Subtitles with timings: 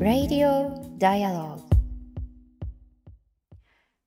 [0.00, 1.71] Radio Dialogue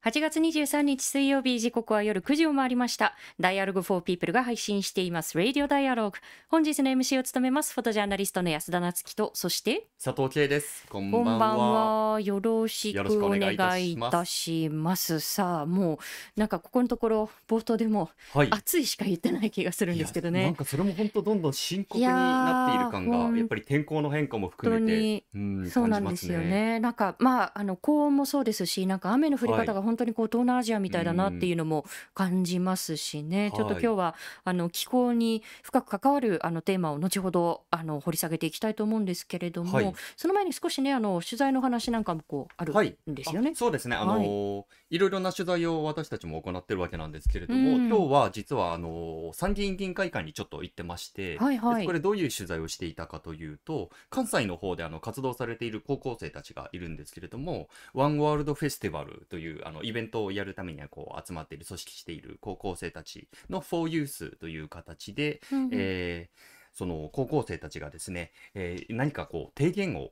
[0.06, 3.16] 8月23日水曜日時刻は夜9時を回りました。
[3.40, 5.36] ダイアログフォーピープルが配信しています。
[5.36, 6.14] Radio Dialogue。
[6.48, 7.74] 本日の MC を務めます。
[7.74, 10.86] フォトジャーナリストの安田なつきと、そして、佐藤圭です。
[10.90, 12.12] こんばんこんばんは。
[12.12, 12.22] は。
[12.22, 13.52] よろしくおお願願
[13.84, 15.20] いいたします。
[15.22, 15.98] さあ、もう、
[16.40, 18.48] なんかここのところ、冒頭でも、はい。
[18.52, 20.44] 暑いしか言ってない気がするんですけどね。
[20.44, 26.46] なんかそれも本当どんどん深刻になっている感がやっぱり天候の変化も含めて、うん、そうなんですよね。
[26.76, 26.80] ね。
[26.80, 33.52] なんかまああの高温もそうですし、なんか雨の降りはい方が本当にこう東南アジアみたいだなっていうのも感じますしね。
[33.56, 39.94] ちょっとはい今日はあの気候に深く関わるあのテーマを後ほどあの掘り下げていきたいと思うんですけれども、はい。
[40.18, 43.52] その前に少しねあの取材の話なんかもこうあるはいんですよね。
[43.54, 43.56] あ。
[43.56, 43.96] そうですね。
[43.96, 47.88] あのーい、ろいろな取材を私たちも行ってるわけなんですけれども、うん。
[47.88, 51.82] 今日は実はあのー参議院議員会館にちょっと行ってまして、はいはい。
[51.82, 65.42] でこれどういう取材をしていたかというと、関西の方であの活動されている高校生たちがいるんですけれども、ワンワールドフェスティバルというあのイベントをやるためにはこう集まっている組織している高校生たちの For Youth という形で、
[65.72, 70.12] えーその高校生たちがですね、えー何かこう提言を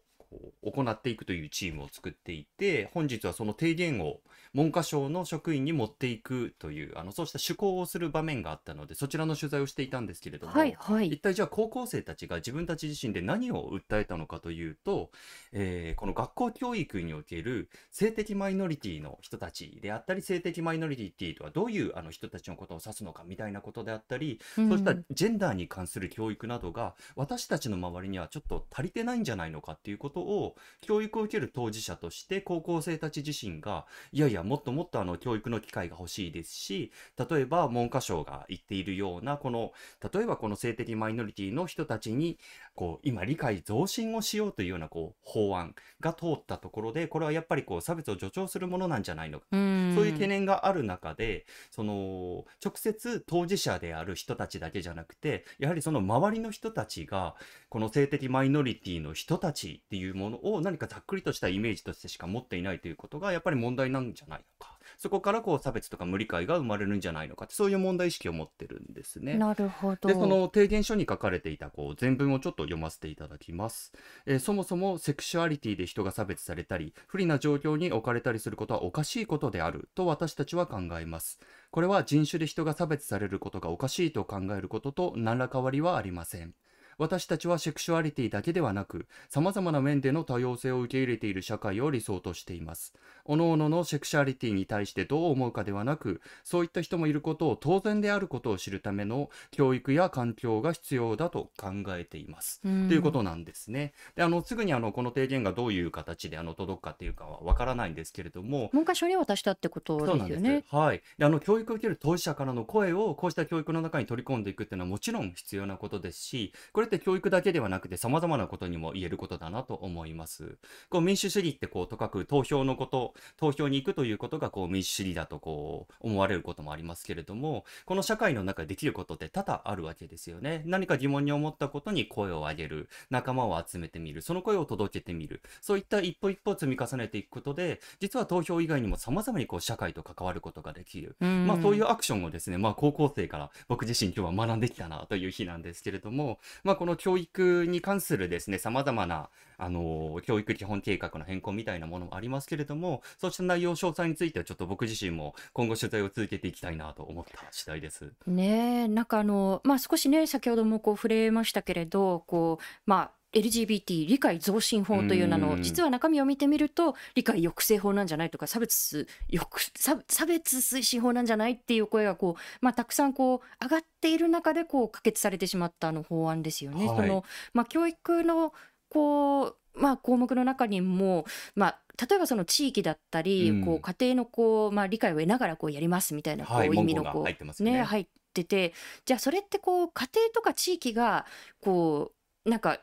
[0.64, 4.20] 行っていくというチームを作っていて本日はその提言を
[4.54, 11.18] 文科省の職員に持っていくというあのそうした趣向をする場面があったのでそちらの取材をしていたんですけれども、はいはい一。
[11.18, 15.10] 体じゃあ高校生たちが自分たち自身で何を訴えたのかというと、
[15.52, 36.92] えーこの学校教育における性的マイノリティの人たちであったり性的マイノリティとはどういうあの人たちのことを指すのかみたいなことであったり、うんそうしたジェンダーに関する教育などが私たちの周りにはちょっと足りてないんじゃないのかっていうことをを教育を受ける当事者として高校生たち自身がいやいやもっともっとあの教育の機会が欲しいですし
[37.30, 39.72] 例えば文科省が言っているようなこの
[40.14, 42.38] 例えばこの性的マイノリティの人たちに
[42.76, 57.36] こう今理解増進をしようというようなこう法案が通ったところでこれはやっぱりこう差別を助長するものなんじゃないのかうんそういう懸念がある中で、その直接当事者である人たちだけじゃなくて、やはりその周りの人たちが、
[57.70, 64.73] この性的マイノリティの人たちっていうものを何かざっくりとしたイメージとしてしか持っていないということが、やっぱり問題なんじゃないのか。
[65.04, 69.34] そこからこう差別とか無理解が生まれるんじゃないのかって、そういう問題意識を持ってるんですね。
[69.34, 70.08] なるほど。
[70.08, 73.92] で、その提言書に書かれていたこう全文をちょっと読ませていただきます。
[74.26, 81.38] えーそもそもセクシュアリティで人が差別されたり、不利な状況に置かれたりすることはおかしいことであると私たちは考えます。
[81.70, 86.54] これは人種で人が差別されることがおかしいと考えることと何ら変わりはありません。
[86.98, 92.94] 私たちはセクシュアリティだけではなく、様々な面での多様性を受け入れている社会を理想としています。
[93.26, 102.62] 各々のセクシュアリティに対してどう思うかではなく、そういった人もいることを当然であることを知るための教育や環境が必要だと考えています。
[102.66, 103.94] うんということなんですね。
[104.16, 110.42] で、あの、すぐにあの、この提言がどういう形であの、届くかっていうかはわからないんですけれども、文科省に渡したってことそうなんです。
[110.42, 110.66] ですよね。
[110.70, 111.02] はい。
[111.18, 120.58] で、あの、教育を受ける当事者からの声を、こうした教育の中に取り込んでいくっていうのはもちろん必要なことですし、これって教育だけではなくて様々なことにも言えることだなと思います。
[120.90, 130.62] こう、民主主義ってこう、とかく投票のこと、投票に行くということがこう、民主主義だとこう、思われることもありますけれども、この社会の中でできることって多々あるわけですよね。
[130.66, 141.16] 何か疑問に思ったことに声を上げる、仲間を集めてみる、その声を届けてみる、そういった一歩一歩積み重ねていくことで、実は投票以外にも様々にこう社会と関わることができる。
[141.22, 158.12] うんまあそういうアクションをですね、まあ高校生から僕自身今日は学んできたなという日なんですけれども、まあこの教育に関するですね、様々な、あの教育基本計画の変更みたいなものもありますけれども、そうした内容詳細についてはちょっと僕自身も今後取材を続けていきたいなと思った次第です。
[158.28, 165.64] ねえなんかあのまあ少しね先ほどもこう触れましたけれどこうまあ LGBT 理解増進法という名のうん。
[165.64, 176.88] 実は中身を見てみると理解抑制法なんじゃないとか差別抑差差別推進法なんじゃないっていう声がこう、まあ、たくさんこう上がっている中でこう可決されてしまったあの法案ですよね。
[176.88, 176.98] はい。
[176.98, 178.54] そのまあ、教育の
[178.90, 181.26] こうまあ、項目の中にも、
[181.56, 183.66] まあ、例えばその地域だったり、うん。
[183.66, 188.74] こう家庭のこう、まあ、理解を得ながらこうやりますみたいなこう、はい意味のこう入ってますよね入ってて
[189.06, 191.26] じゃあそれってこう家庭とか地域が
[191.62, 192.12] こ
[192.46, 192.80] うなんか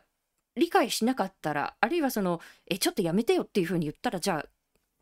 [0.61, 4.45] 理解しなかったらあるいはそのえちょっとやめてよっていうふうに言ったらじゃあ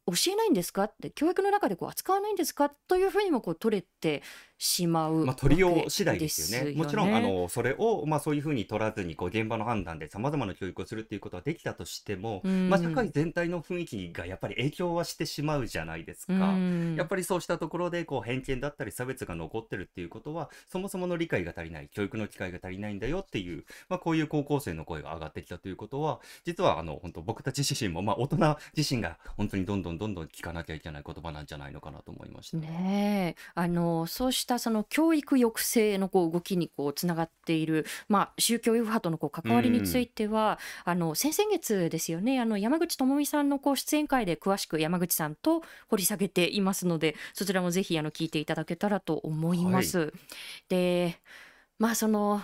[0.06, 0.84] 教えないんですか？
[0.84, 2.70] って教育の中でこう扱わないんですか？
[2.88, 4.22] というふうにもこう取れて
[4.58, 6.70] しまうまあ、わ取りよけう次第でですよね。
[6.74, 7.20] もちろん、あね。
[7.20, 13.12] の、それを、まあ、そういうふうに取らずに、こう、現場の判断で様々な教育をするっていうことはできたとしても、うまあ、社会ん。
[13.12, 16.62] 全体の雰囲気がやっぱり影響はしてしまうじゃないですうか。
[16.94, 17.08] やっん。
[17.08, 32.58] ぱりそうしたところで、こう、偏見だったり差別が残ってるっていうことは、そもそもの理解が足りない、教育の機会が足りないんだよっていう、まあ、こういう高校生の声が上がってきたということは、実は、あの、本当僕たち自身も、まあ、大人自身が本当にどんどんどんどん聞かなきゃいけない言葉なんじゃないのかなと思いました。
[32.58, 40.08] ねえ、あの、そうしたその教育抑制のこう動きにこうつながっている、まあ、宗教右派とのこうう関わりについん。
[40.08, 49.74] ては、あの、先々月ですよね、あの、山口智美さんのこう出演会で詳しく山口さんと掘り下げていますので、そちらもぜひあの聞いていただけたらと思いはい。
[49.74, 50.12] ます。
[50.68, 51.20] で、
[51.78, 52.42] まあ、その、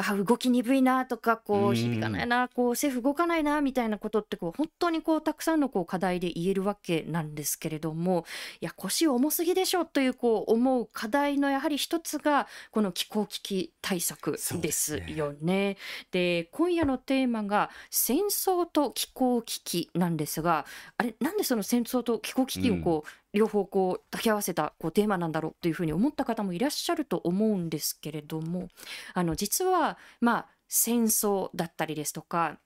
[0.00, 2.22] あ、動き鈍いなとか、うこう響かな。
[2.22, 8.24] いな、こう政府動かないなみたいなことってこう本当にこうたくさんのこう課題で言えるわけなんですけれども、
[8.60, 15.76] いや腰重すぎでしょというこう思う課題のやはり一つがこの気候危機対策でですよね。
[16.10, 20.66] で、今夜のテーマが戦争と気候危機なんですが、
[20.96, 22.62] あれなんでその戦争と気候危うん。
[22.62, 28.68] 機をこう両方こう抱き合わせたこうテーマなんだろうというふうに思った方もいらっしゃると思うんですけれども、
[29.14, 32.58] あの実はまあ戦争だったりですとか、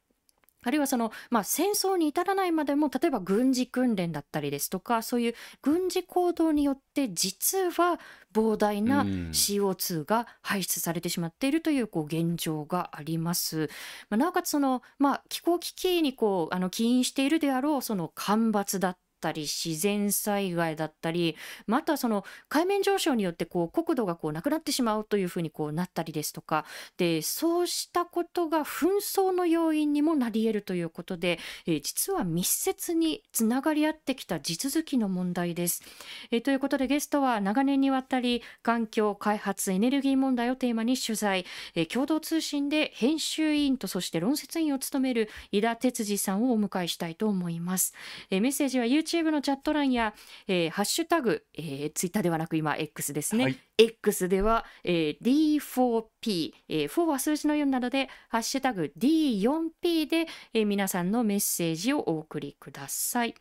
[0.65, 8.01] あるいはその、まあ、戦争に至らないまでも例えば軍事訓練だったりですとかそういう軍事行動によって実は
[8.35, 9.31] 膨大うなん。
[9.31, 13.69] CO2 が排出されてしまっているというこう現状があります。
[14.09, 21.37] まあ、なおかつその、まあ、気候危機にこうあの起因しているであろうその干ばつだったり自然災害だったり
[21.67, 26.67] またその海面上昇によってこう国土がこうなくなってしまうというふうにこうなったりですとか
[26.99, 35.83] でそうしたことが紛争の要因にもなり得るということで、え実は密接につながり合ってきた地続きの問題です。
[36.31, 47.95] えということでゲストは長年にわたり環境開発エネルギー問題をテーマに取材、え共同通信で編集委員とそして論説委員を務める井田哲司さんをお迎えしたいと思います。
[48.31, 50.15] えメッセージは YouTube のチャット欄や、
[50.47, 53.45] えーハッシュタグ、えー、ツイッターではなく今 X ですね。
[53.45, 53.59] はい。
[53.79, 63.35] X では、えー D4P、えー4は数字の4なので、ハッシュタグ D4P で、えー皆さんのメッセージをお送りください。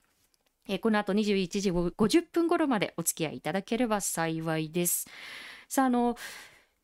[0.67, 5.07] えーこの後21時50分頃までお付き合いいただければ幸いです。
[5.67, 6.15] さあ、あの、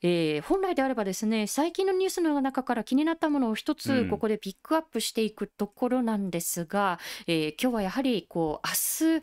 [0.02, 4.20] えー本来であればですね、最近のニュースの中から気になったものを一うつこん。
[4.20, 9.22] こでピックアップしていくところなんですが、えー今日はやはりこう明日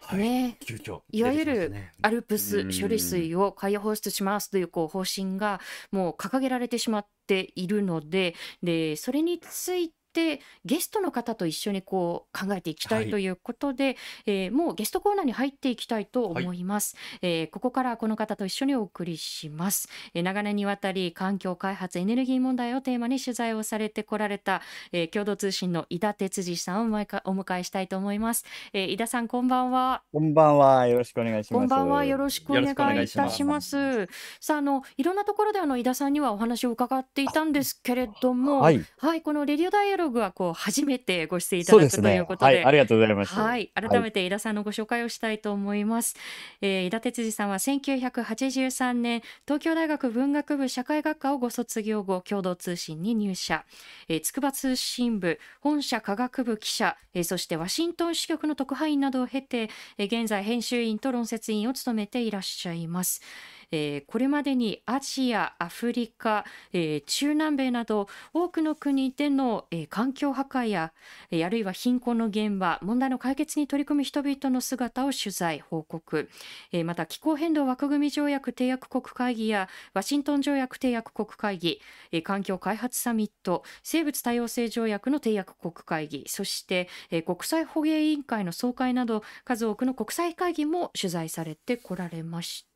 [0.00, 0.26] はい。
[0.26, 1.92] ね、急遽いわゆるね。
[2.02, 3.00] アルプうス処理ん。
[3.00, 5.60] 水を海洋放出しますというこう方針が
[5.90, 13.10] もう掲げられてしまっているので、で、それについてゲストの方と一緒にこう考えていきたはいい。
[13.10, 13.96] ということで、
[14.26, 16.44] えーもうゲストコーナーに入っていきたいとはい。
[16.44, 16.96] 思います。
[17.22, 19.88] えーここからこの方と一緒にお送りします。
[20.14, 28.44] えー長年にわたり環境開発エネルギー問題をテーマに取材をされてこられた、えー共同通信の井田哲司さんをお迎えお迎えしたいと思います。
[28.72, 30.02] えー井田さんこんばんは。
[30.12, 30.86] こんばんは。
[30.86, 31.60] よろしくお願いします。
[31.60, 32.04] こんばんは。
[32.04, 34.08] よろしくお願い願いしまいたしますす。
[34.40, 38.80] さあ、あの、いろんなところであの井田さんにはお話を伺っていたんですけれどはも、い。
[38.98, 42.26] はい、このレディオダイアログはこう初めてご出演いただくという。
[42.26, 43.34] ことで、ありがとうございます。
[43.34, 43.88] はい、はい。
[43.88, 46.16] 改めて井田さんのご紹介をしたいと思います。
[46.60, 53.64] えー井田哲司さんは1983年、東京大学文学部社会学科をご卒業後、共同通信に入社。
[54.08, 63.20] えー筑波通信部、本社科学部記者、えーそしてワシントン支局の特派員などを経て、えー現在編集員と論説員を務めていらっしゃいます。
[63.72, 70.92] えーこれまでにアジア、アフリカ、えー中南米など多くの国での、えー環境破壊や、
[71.30, 76.28] えあるいは貧困の現場、問題の解決に取り組む人々の姿を取材、報告、
[76.72, 81.80] えまた気候変動枠組み条約締約国会議やワシントン条約締約国会議、
[82.12, 92.66] え環境開発サミット、生物多様性条約の締約国会議、そして、え国際捕鯨委員会の総会など数多くの国際会議も取材されてこられまし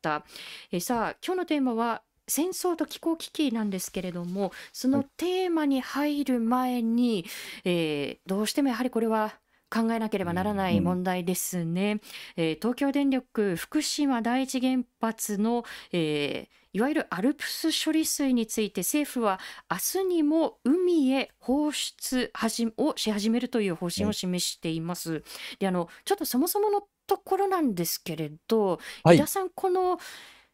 [0.71, 5.07] えーさあ今日のテーマは戦争と気候危機なんですけれどもそのはい。
[5.17, 7.25] テーマに入る前に、
[7.65, 9.33] えーどうしてもやはりこれは
[9.73, 10.81] 考えなけれうばならなんいうん。
[10.81, 12.01] 問題ですね。
[12.35, 22.31] えー東京電力福島第一原発の、えーいわゆるアルプス処理水について政府は明日にも海へ放出
[22.77, 24.13] をし始めるという方針をはい。
[24.13, 25.21] 示しています。
[25.59, 26.81] であのちょっとそもそもの
[27.11, 29.17] ところなんですけれどはい。
[29.17, 29.99] 井田さんこの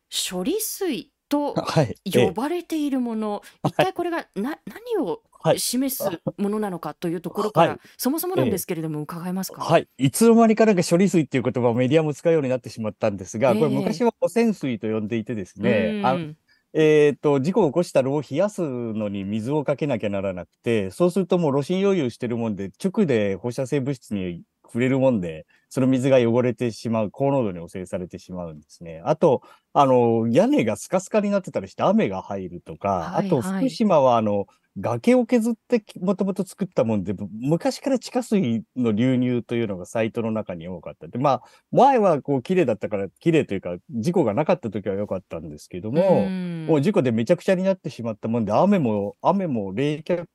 [0.10, 6.04] 処理水と呼ばれているもの、一体これがな何をはい示す
[6.38, 7.80] ものなのかというところから、はい。
[7.98, 9.62] そもそもなんですけれども、伺えますか？
[9.62, 9.88] はい。
[10.00, 16.36] いつの間にかなんか処理水っていう言葉をメディアも使うようになってしまったんですが、これええ昔は汚染水と呼んでいてですうね、
[16.74, 29.02] えっと、事故を起こした炉を冷やすのに水をかけなきゃならなくて、そうするともう炉心溶融してるもんで、直で放射性物質に触れるもんで、その水が汚れてしまう、高濃度に汚染されてしまうんですね。
[29.06, 29.42] あと、
[29.74, 34.48] あの、屋根がスカスカになってたりして雨が入るとか、はいあと、はい福島はあの、
[34.80, 41.08] 崖を削ってもともと作ったもんで、昔から地下水の流入というのがサイトの中に多かった。
[41.08, 50.26] で、まあ、前はこう綺麗だったから、綺麗というか、事故がなかった時は良かったんですけども、んもう事故でめちゃくちゃになってしまったもんで、雨も、雨も冷却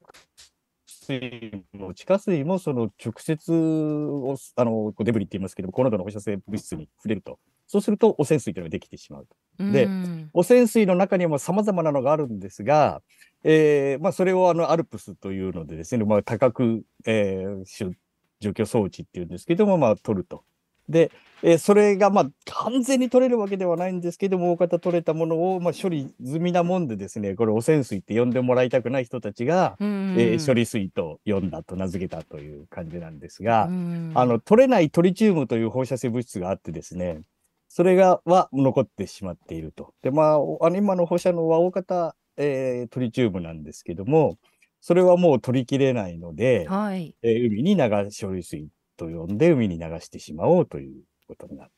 [1.04, 7.38] 水も地下水もその直接を、あの、デブリって言いますけど、高濃度の放射性物質に触れると。
[7.66, 9.64] そうすると汚染水というのができてしまうと。
[9.72, 13.02] でうん汚染水の中にも様々なのがあるんですが、
[13.44, 17.94] えーまあ、それをあの、アルプスというのでですね、まあ、多角、えー
[18.40, 20.44] 除去装置っていうんですけども、まあ、取ると。
[20.88, 21.10] で、
[21.42, 37.22] えーそれが、まあ、完全に取れるわけではないんですけども、大方取れたものを、まあ、処理済みなもんでですね、これ汚染水って呼んでもらいたくない人たちが、うんえー処理水と呼んだと名付けたという感じなんですが、うんあの、取れないトリチウムという放射性物質があってですね、
[37.68, 39.94] それが、は残ってしまっていると。
[40.02, 44.38] で、まあ、あの今の放射能は大方、えートリチウムなんですけども、
[44.80, 47.16] それはもう取りきれないので、はい。
[47.22, 51.68] えー海に流し、処理水と呼んで海に流してしまおうということになっ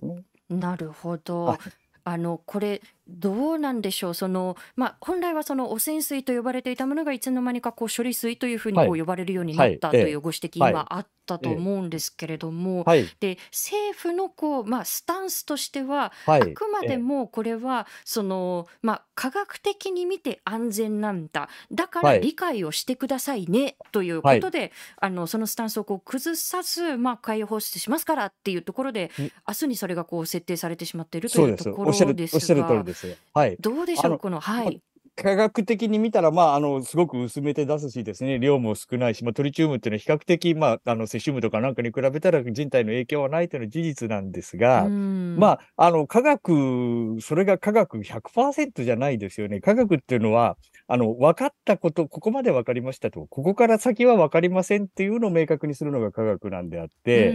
[0.00, 0.24] たね。
[0.48, 1.58] なるほどはい。
[2.04, 4.14] あのこれどうなんでしょう？
[4.14, 9.00] その、まあ、本来はその汚染水と呼ばれていたものがいつの間にかこう処理水というふうにこはい。
[9.00, 16.42] う呼ばれるようになったとはいうご指摘はあったと思うんですけれども、はい、で政府のこう、まあ、スタンスとしてははい。
[16.42, 21.48] あくまでもこれはその、まあ、科学的に見て安全なんだ。
[21.72, 22.20] だからはい。
[22.20, 29.10] 理解をしてくださいねということで、あのそのスタンスをこう崩さず、まあ、海洋放出しますからっていうところでん。
[29.48, 31.42] 明日にそれがこう設定されてしまっていると。
[31.42, 33.18] いうところで、すがです。
[33.34, 33.56] はい。
[33.60, 34.80] どうでしょうこのはい。
[35.14, 49.60] 科学的に見たら、まあ、あの、すごく薄めて出すしですね、量も少ないし、まあ、トリチウムっていうのは比較的、まあ、あの、セシウムとかなんかに比べたら人体の影響はないというのは事実なんですが、うんまあ、あの、科学、それが科学100%じゃないですよね。
[49.60, 50.56] 科学っていうのは、
[50.88, 57.34] あの、分かったこと、ここまで分かりましたと、ここから先は分かりませんっていうのを明確にするのが科学なんであって、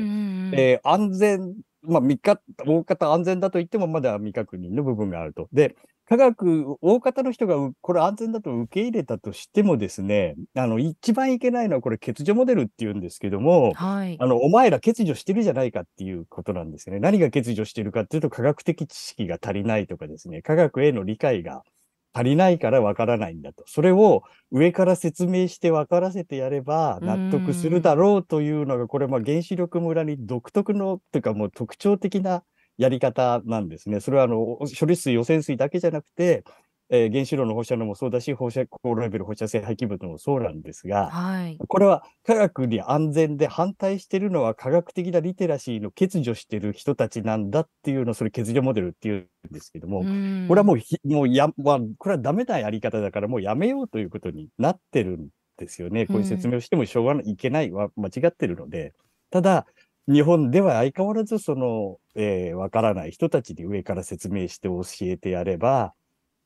[0.51, 1.55] えー安全、
[1.87, 5.47] まあ、未か、大方安全だと言ってもまだ未確認の部分があると。
[5.53, 5.75] で、
[6.05, 16.99] 科学、大方の人がうこれ安全だと受け入れたとしてもですね、あの、一番いけないのはこれ欠如モデルって言うんですけども、はいあの、お前ら欠如してるじゃないかっていうことなんですよね。
[16.99, 21.63] 何が欠如してるかっていうと、科学的知識が足りないとかですね、科学への理解が
[22.17, 23.63] 足りないからわからないんだと。
[23.67, 32.43] それを上から説明して分からせてやれば納得するだろうというのが、これ、まあ原子力村に独特の、というかもう特徴的な
[32.77, 33.99] やり方なんですね。
[33.99, 36.43] それはあの、処理水、汚染水だけじゃなくて、
[36.89, 55.27] えー原子炉の放射能もそうだし、放射、高レベル放射性廃棄物もそうなんですが、はいこれは科学に安全で反対してるのは科学的なリテラシーの欠如してる人たちなんだっていうのをそれ欠如モデルっていうんですけども、うんこれはもうひ、もうや、まあ、これはダメなやり方だからもうやめようということになってるん
[55.57, 56.05] ですよね。
[56.07, 58.93] こういう説明をしてもしょうがない、いけないは間違ってるので。
[59.29, 59.65] ただ、
[60.07, 65.93] 日本では相変わらずその、えーわからない人たちに上から説明して教えてやれば、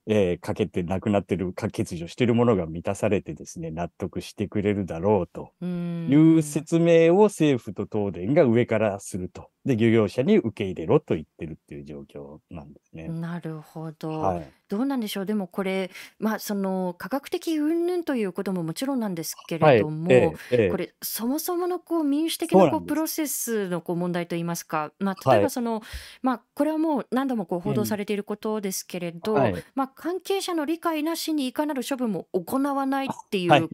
[0.07, 5.51] えーかけてなくなってる、か欠如してるものが満たされてですね、納得してくれるだろうと。
[5.61, 9.49] うんいう説明を政府と東電が上からすると。
[9.63, 13.07] で、漁業者に受け入れろと言ってるっていう状況なんですね。
[13.09, 14.51] なるほど、はい。
[14.67, 15.25] どうなんでしょう？
[15.25, 20.07] でもこれまあその科学的云々ということももちろんなんですけはいれども、。
[20.09, 20.15] え
[20.51, 20.69] えええ。
[20.71, 25.37] これそもそものこう民主的そうなこうんプロセスのこう問題といいますか、まあ、はい。
[25.37, 25.81] 例えばその、
[26.23, 29.63] まあ、これはもう何度もこう報道されていることですけれど、はい。
[29.75, 33.61] まあ、関係者の理解なしにいかなる処分も行わないっていはい。
[33.61, 33.69] う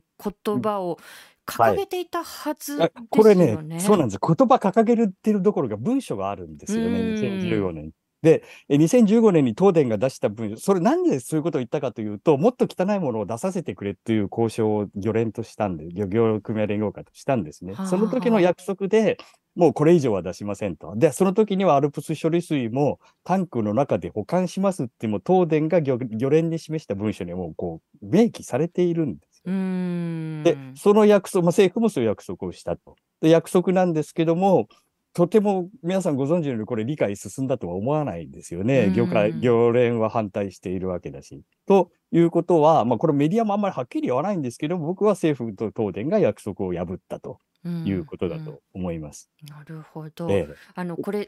[0.46, 0.98] 言葉を
[1.48, 3.76] 掲げていたはずであすこれよね。
[3.76, 4.20] ね、そうなんです。
[4.22, 7.92] 言葉掲げてるどころか文書があるんですよね、うん2015年。
[8.24, 17.88] で、え2015年に東電が出した文書、それなんでそういうことを言ったかというと、もっと汚いものを出させてくれっていう交渉を漁連としたんで、漁業組合連合会としたんですねはあ。
[17.88, 19.18] その時の約束で、
[19.56, 20.96] もうこれ以上は出しませんと。
[20.96, 32.96] で、その時にはアルプス処理水もタンクの中で保管しますって、もう東電が漁漁連に示した文書にはもうこう明記されているんでで、その約束、まあ、政府もそういう約束をしたと。
[33.22, 34.68] で、約束なんですけども、
[35.14, 38.92] とても皆さんご存知のようにこれ理解進んだとは思わないですようね。
[38.96, 39.42] 業界、ん。
[39.42, 41.42] 業連は反対しているわけだし。
[41.66, 49.32] ということは、まあこれメディアもあんまりはっきり言わないんですけど、僕は政府と東電が約束を破ったとう、いうんことだと思います。
[49.50, 50.30] なるほど。
[50.30, 50.56] ええ。
[50.76, 51.26] あの、これ、は。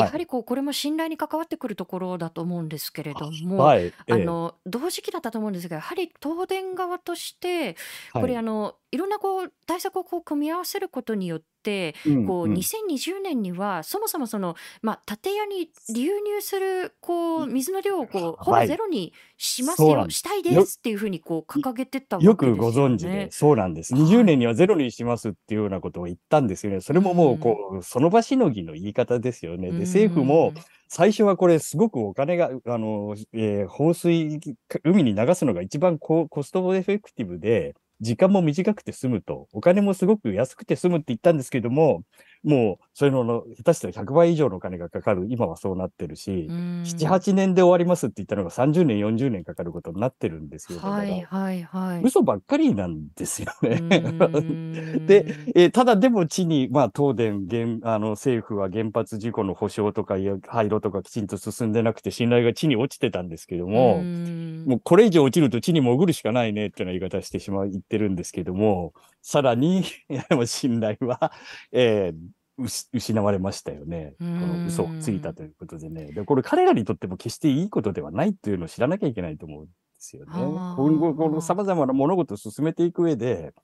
[0.00, 3.94] やはいりこう、これも信頼に関わってくるところだと思うんですけれども、はい。
[4.06, 4.14] ええ。
[4.14, 7.76] あの、同時期だったと思うんですが、やはり東電側として、
[8.16, 8.38] これ、はい。
[8.38, 11.42] あの、いろんなこう、対策をこう組み合わせることによっ
[12.22, 12.52] こう、うん。
[12.52, 18.66] 2020年には、そもそもその、まあ、建屋に流入する、こう、水の量をこう、ほぼはい。
[18.66, 20.18] ゼロにしますよ、そうなんです。
[20.18, 23.32] したいでよ、すっていうふうにこう、掲げてたよくごわけですよ存知で、ね。
[23.32, 23.94] そうなんです。
[23.94, 24.34] 20はい。
[24.34, 26.80] 年にはゼロにしますっていうようなことを言ったんですよね。
[26.80, 27.38] それうももう、ん。
[27.38, 29.68] こう、その場しのぎの言い方ですよね。
[29.68, 30.64] うで、政府も、ん。
[30.88, 34.38] 最初はこれすごくお金が、あの、えー放水、
[34.84, 42.04] 海に流すのが一番ココストエフェクティブで、時間も短くて済むと、お金もすごく安くて済むって言ったんですけども、
[42.44, 47.08] もう、それのの、下手したら100倍以上のお金がかかる、今はそうなってるし、う7、ん。
[47.08, 50.80] 8年で終わりますって言ったのが30年、40年かかることになってるんですよ。
[50.80, 52.02] はいはいはい。
[52.02, 53.84] 嘘ばっかりなんですようね。
[53.88, 55.52] ー で、ん。
[55.54, 60.16] えーただでも地に、まあ東電、原あの政府は原発事故の保証とか
[60.48, 64.66] 廃炉とかきちんと進んでなくて信頼が地に落ちてたんですけどうも、ー。
[64.68, 69.84] もうんこれ以上落ちると地に潜るしかないねっていうような言い方してしまう、言ってるんですけども、さらに、
[70.46, 71.32] 信頼は、
[71.72, 72.18] えー
[72.92, 74.14] 失われましたよね。
[74.20, 75.20] うこの嘘をつい。
[75.20, 76.12] たということでね。
[76.12, 80.32] で、これ彼らにとっても決していいことではないっていうのを知らなきゃいけないと思うんですよね。
[80.34, 83.54] 今後、このは様々な物事を進めていく上で、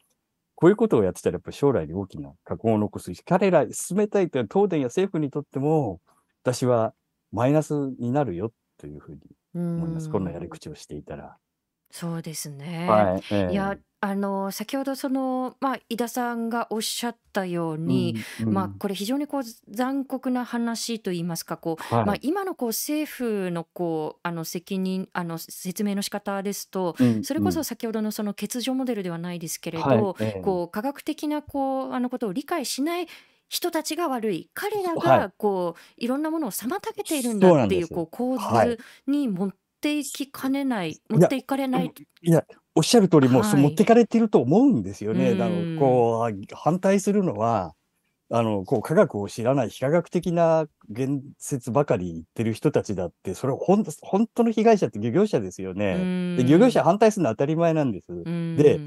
[0.55, 6.01] こういうことをやってたらやっぱり将来に大きな過去を残すし、彼ら進めたいというのは東電や政府にとっても、
[6.43, 6.95] 私は
[7.31, 9.21] マイナスになるよというふうに
[9.55, 10.09] 思います。
[10.11, 10.39] こんなや。
[10.39, 11.37] り口をしていたら。
[11.91, 12.89] そうですね。
[12.89, 13.23] はい。
[13.31, 18.79] えいや、えあの、先ほどその、まあ、井田さんがおっしゃったように、うん、うまあ、ん。
[18.79, 19.43] これ非常にこう
[19.75, 22.21] 残酷な話といいますか、こう、まあ、はい。
[22.23, 27.65] 今のこう政府のこうあの責任、あの説明の仕方ですと、うん、それこそうん。
[27.65, 30.09] 先ほどのその欠如モデルではないですけれはい。
[30.09, 33.09] ど、ええこう科学的なこうあのことを理解しない
[33.49, 35.27] 人たちが悪い、彼らはい。
[35.27, 37.89] がこういろんなものを妨げているんだっていう。
[37.89, 38.69] こう構はい。
[38.69, 38.79] 図
[39.09, 41.93] に持っていきかねない、持っていかれない。
[42.23, 42.45] いや、
[42.79, 43.63] おっしゃる通り、もうそはい。
[43.63, 45.31] 持ってかれてると思うんですようね。
[45.31, 45.81] あの。
[45.81, 47.75] こう、反対するのは、
[48.31, 56.37] あの、こう、科学を知らない非科学的な言説ばかり言ってる人たちだって、それほん、本当の被害者って漁業者ですようね。
[56.37, 56.71] で、漁業。
[56.71, 58.13] 者反対するのは当たり前なんです。
[58.13, 58.25] う
[58.57, 58.81] で。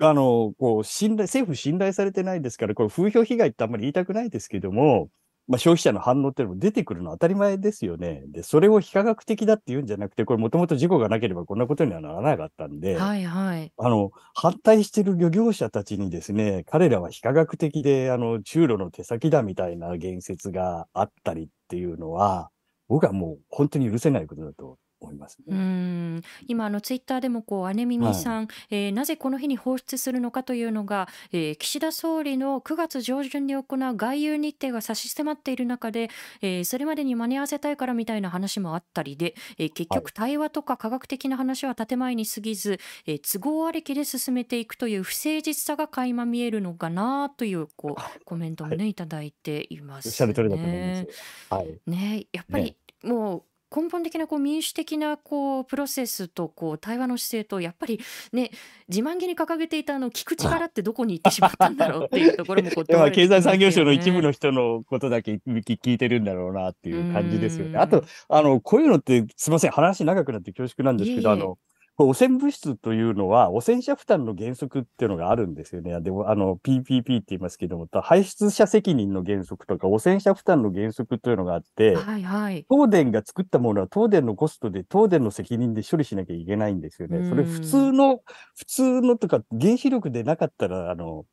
[0.00, 5.08] あの、こう、信頼、政府信頼されてないですから、これ風評被害ってあんまり言いたくないですけども、
[5.48, 8.24] まあ、消費者の反応っていうのも出てくるのは当たり前ですよね。
[8.28, 13.72] で、それを非科学的だって言うんじゃなくて、これもともと事故がなければこんなことにはならなかったんで、はいはい。
[13.78, 22.50] あの、反対してる漁業者たちにですね、彼らは非科学的で、あの、中路の手先だみたいな言説があったりっていうのは、
[22.88, 25.56] 僕はもう本当に許せないことだと思いますね。
[25.56, 36.08] ん今あのツイッターでもこう姉耳さん、えーなぜこの日に放出するのかというのが、えー岸田総理の9月上旬に行う外遊日程が差し迫っている中で、
[36.42, 50.08] えーそれまでに間に合わせたいからみたいな話もあったりで、えー結局対話とか科学的な話は建前に過ぎず、えー都合ありきで進めていくという不誠実さが垣間見えるのかなというこうコメントもね、い、ただいています、ね。
[50.08, 51.08] おっしゃる通りだと思いますよ。
[51.50, 51.80] はい。
[51.86, 53.42] ねやっぱりもう
[53.74, 58.00] 根本的なこう民主的なこうプロセスとこう対話の姿勢とやっぱり
[58.32, 58.50] ね
[58.88, 67.78] 自慢げに掲げていたあの聞く力ってどこに行ってしまったんだろうっていうところもこう いやまあ経済産業省の一部ねの人のことだけ聞聞いてるんだろうなっていう感じですよね。
[67.78, 71.58] あと、あの、こういうのって、すみません、話長くなって恐縮なんですけど、あの、
[71.98, 75.98] 汚染物質というのは、汚染者負担の原則っていうのがあるんですよね。
[76.02, 82.66] でも、あの、PPP って言いますけども、排出者責任の原則とか、汚染者負担の原則というのがあって、はいはい。
[82.70, 87.28] 東電が作ったものは東電のコストで東電の責任で処理しなきゃいけないんですよね。
[87.30, 88.20] それうん普通の、
[88.56, 91.24] 普通のとか原子力でなかったら、あの、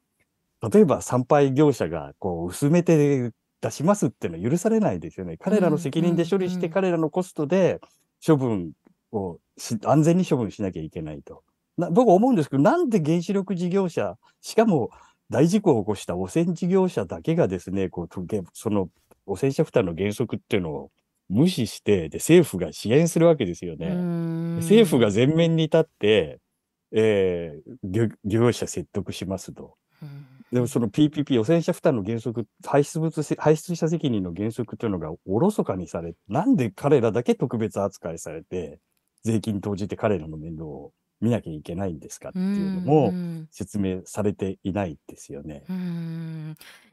[0.71, 5.36] 例えば産廃業者がこう薄めて出しますっていうのは許されないですよね。
[5.38, 7.82] 彼らの責任で処理して彼らのコストで
[8.26, 8.71] 処分
[9.12, 11.43] をし安全に処分しなきゃいけないと。
[11.77, 14.89] な僕思うんですけど、なんで原子力事業者、しかも
[15.29, 18.09] 大事故を起こした汚染事業者だけがですね、こう、
[18.53, 18.89] その
[19.25, 20.91] 汚染者負担の原則っていうのを
[21.29, 23.89] 無視して、で、政府が支援するわけですよね。
[24.57, 26.39] 政府が前面に立って、
[26.91, 29.75] えー漁漁業者説得しますと。
[30.01, 38.79] うんでもその PPP、汚染者負担の原則、排出物せ、排出者責任の原則というのがおろそかにされ、なんで彼らだけ特別扱いされて、
[39.23, 43.49] 税金投じて彼らの面倒を見なきゃいけないんですかってういうのもん。
[43.51, 45.67] 説明されていないですよね。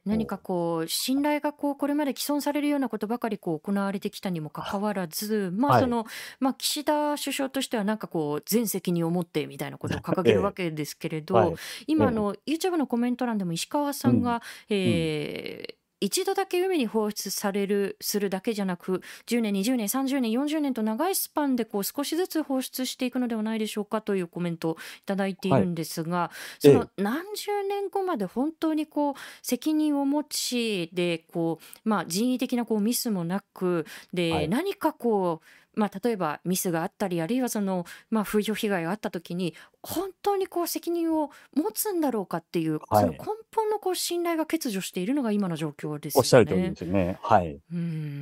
[0.05, 5.85] 何かここう、信頼がこう、これまで毀損されるようなことばかりこう行われてきたにもかかわらず、まあはい。
[5.85, 6.07] その、
[6.41, 11.61] まあ岸田首相としてはなんかこう、全責任を持ってみたいなことを掲ええ、げるわけですけれはど、い。
[11.99, 14.43] ええ、今あの、YouTube のコメント欄でも石川さうんん、が、
[14.85, 15.11] うん。
[15.15, 25.63] えー一度だけ海に放出される、するだけじゃなく、10年、20年、30年、40年と長いスパンでこう少しずつ放出していくのではないでしょうかというコメントをいただいていはい。
[25.63, 26.31] るんですが、
[26.63, 33.85] ええ、その何十年後まで本当にこう責任を持ちでこう、まあ、人為的なこうミスもなく
[34.29, 34.49] はでい。
[34.49, 35.47] 何かこう、
[35.81, 43.31] まあ、例えばミスがあったりあるいはその、まあ、風評被害があった時に本当にこう責任を持つんだろうかっていうその根はい。
[43.55, 46.77] 本のこう信頼が欠如しているのが今の状況ですよおっしゃる通りでね。
[46.77, 47.19] すよね。
[47.23, 47.61] はい。
[47.73, 47.77] う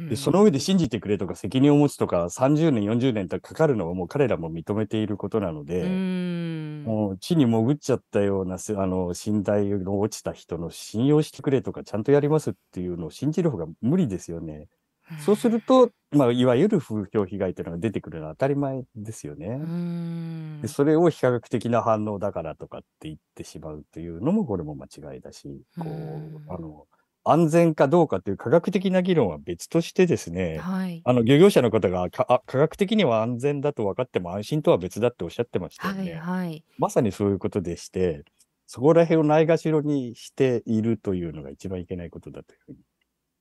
[0.08, 6.02] で、そのん上で信じてくれとか責任を持つとか30年、40年とかかるのはもう彼らも認めていることなのうで、
[6.48, 14.68] んもう地に潜っちゃったようなせ、あの、信頼の落ちた人の信用してくれとかちゃんとやりますっていうのを信じる方が無理ですよね。
[15.16, 19.56] そうすると、まあ、いわゆる風評被害というのが出てくるのは当たり前ですようね。
[19.66, 26.86] んで、それを非科学的な反応だからとかって言ってしまうというのもこれも間違いだし、うこう、んあの、
[27.24, 36.14] 安全かどうかという科学的な議論は別としてですね、はいあの、漁業者の方がかあ科学的には安全だと分かっても安心とは別だっておっしゃってましたよはいね。
[36.14, 36.64] はい。
[36.78, 38.24] まさにそういうことでして、
[38.66, 42.78] そこら辺をないがしろにしているというのが一番いけないことだというふうに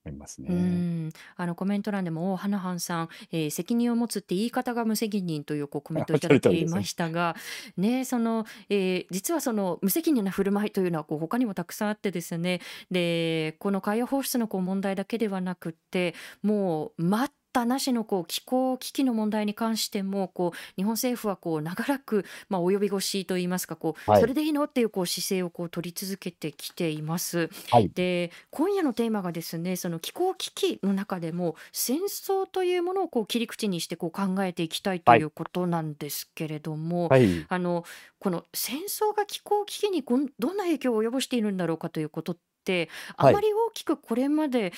[0.07, 0.53] 思いますうね。
[0.55, 7.35] ん、あのコメント欄でも、お花はんさん、えー責任を持つって言い方が無責任というこうコメント をいただいていましたが、
[7.75, 27.49] ね、その、えー実はその無責任な振る舞いというのはこう他にもたくさんあってですね、で、この海洋放出のこう問題だけではなくって、もう待ったなしのこう気候危機の問題に関してもこう日本政府はこう長らく、まあ、及び腰といいますかこう、はいそれでいいのっていうこう姿勢をこう取り続けてきています。
[27.69, 27.89] はい。
[27.93, 37.45] で今夜のテーマがですねその気候危機の中でも戦争というものをこう切り口にしてこう考えていきたいとはいいうことなんですけれども、はい。
[37.47, 37.85] あの
[38.19, 44.73] この戦争が気候危機にどんな影響を及ぼしているんだろうかということってはいあまり大きくこれまで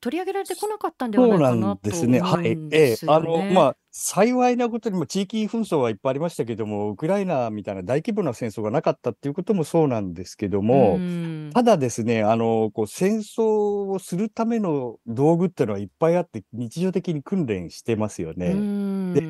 [0.00, 2.20] 取り上げられてこなかったんではそなうないかなんとですね。
[2.20, 2.52] 思はい。
[2.52, 3.48] うんええですよあの、ね。
[3.48, 18.66] まあ、幸いなことにも地域紛争はいっぱいありましたけども、ウクライナみたいな大規模な戦争がなかったっていうこともそうなんですけども、うんただですね、あの、こう、戦争をするための道具っていうのはいっぱいあって、日常的に訓練してますようね。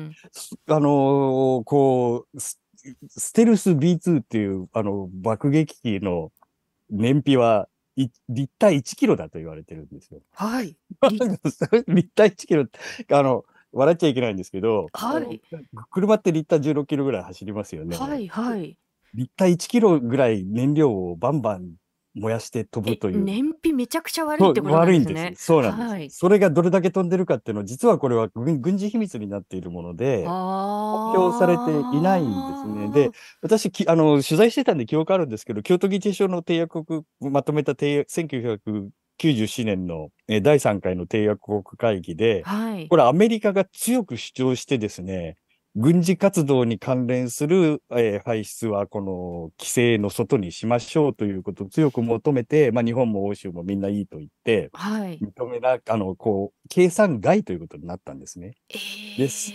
[0.07, 2.59] んすあのこう、ス
[3.09, 6.31] ステルス B2 っていう、あの、爆撃機の
[6.91, 8.11] 燃費は、い立
[8.57, 10.21] 体1キロだと言われてるんですよ。
[10.33, 10.77] はい
[11.09, 11.19] り
[11.87, 12.79] 立体1キロって、
[13.13, 15.41] あの、笑っちゃいけないんですけど、はい
[15.89, 17.97] 車って立体16キロぐらい走りますよね。
[17.97, 18.77] はいはい
[19.13, 21.73] 立体1キロぐらい燃料をバンバン
[22.13, 23.23] 燃やして飛ぶえという。
[23.23, 25.29] 燃費めちゃくちゃ悪そいうってことなん悪いんですね。
[25.31, 25.45] です。
[25.45, 25.89] そうなんです。
[25.89, 38.09] はいそれがどれだけ飛んでるかっていうのは、実はこれは軍軍事秘密になっているもので、発表されていないんですねで私きあの、取材してたんで記憶あるんですけど、京都議定書の締約国、まとめた締約
[39.19, 45.37] 1997年のえー第3回の締約国会議で、はいこれアメリカが強く主張してですね、
[45.75, 55.17] 軍事活動に関連する、えー排出はこの規制の外にしましょうということを強く求めて、まあ、日本も欧州もみんないいと言って、はい。
[55.19, 58.53] 認めな、あの、こう、計算外ということになったんですね。
[58.69, 59.53] えーです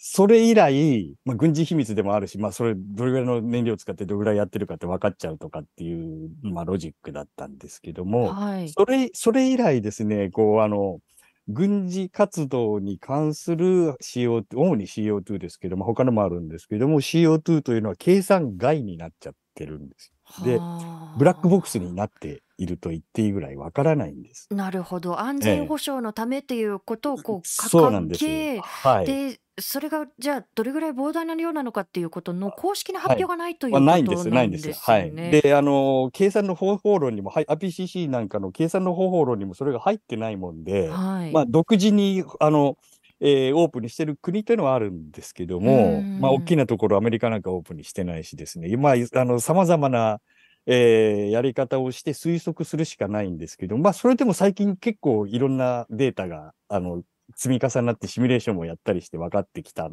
[0.00, 8.68] それ以来、まあ、軍事秘密でもあるし、まあ、それ、どれぐらいの燃料を使ってどれぐらいやってるかって分かっちゃうとかっていう、まあ、ロジックだったんですけども、はい。
[8.68, 11.00] それ、それ以来ですね、こう、あの、
[11.48, 20.12] 軍事活動に関する CO2、主に CO2 ですけども、他のもあるんですけども、CO2 というのは計算外になっちゃってるんです。
[20.44, 20.88] ではあ
[21.18, 24.48] ブラックボックスになっていると言っていいぐらいわからないんです。
[24.50, 25.20] なるほど。
[25.20, 28.62] 安全保障のためっていうことをこう掲げよ。
[28.62, 29.06] はい。
[29.06, 34.72] で、それがじゃあどれぐらい膨大な量なのかっていうことの公式な発表がないというまあ、ことないんです、ないんです。
[34.72, 35.08] はい。
[35.08, 35.40] よね。
[35.42, 41.32] で、あの、計算の方法論にも、はい、IPCC なんかの計算の方法論にもそれが入ってないもんで、はい。
[41.32, 42.76] まあ、独自に、あの、
[43.20, 46.20] えーオープンにしてる国というのはあるんですけども、うん。
[46.20, 50.20] まあ、大きなところ、アメリカなんかオープンにしてないしですね、まあ、あの、様々な、
[50.66, 57.02] えーやり方をして推測するしかないんですけど、まあ、それでも最近結構いろんなデータが、あの、
[57.36, 59.90] 積み重なってシミュレーションもやったりして分かってきた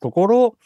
[0.00, 0.56] ところ、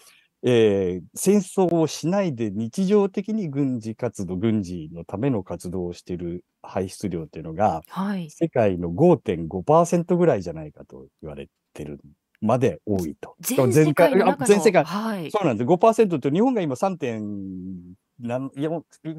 [0.44, 8.28] えー戦争をしないで日常的に軍事活動、軍事のための活動をしている排出量っていうのが、はい。
[8.30, 11.98] 世界の5.5%ぐらいじゃないかと言われてるん
[12.40, 13.36] まで多いと。
[13.40, 14.12] 全世界
[14.46, 14.84] 全世界。
[14.84, 15.30] はい。
[15.30, 15.66] そうなんです。
[15.66, 17.22] 5%って日本が今3点、
[18.20, 19.14] なんいやもうい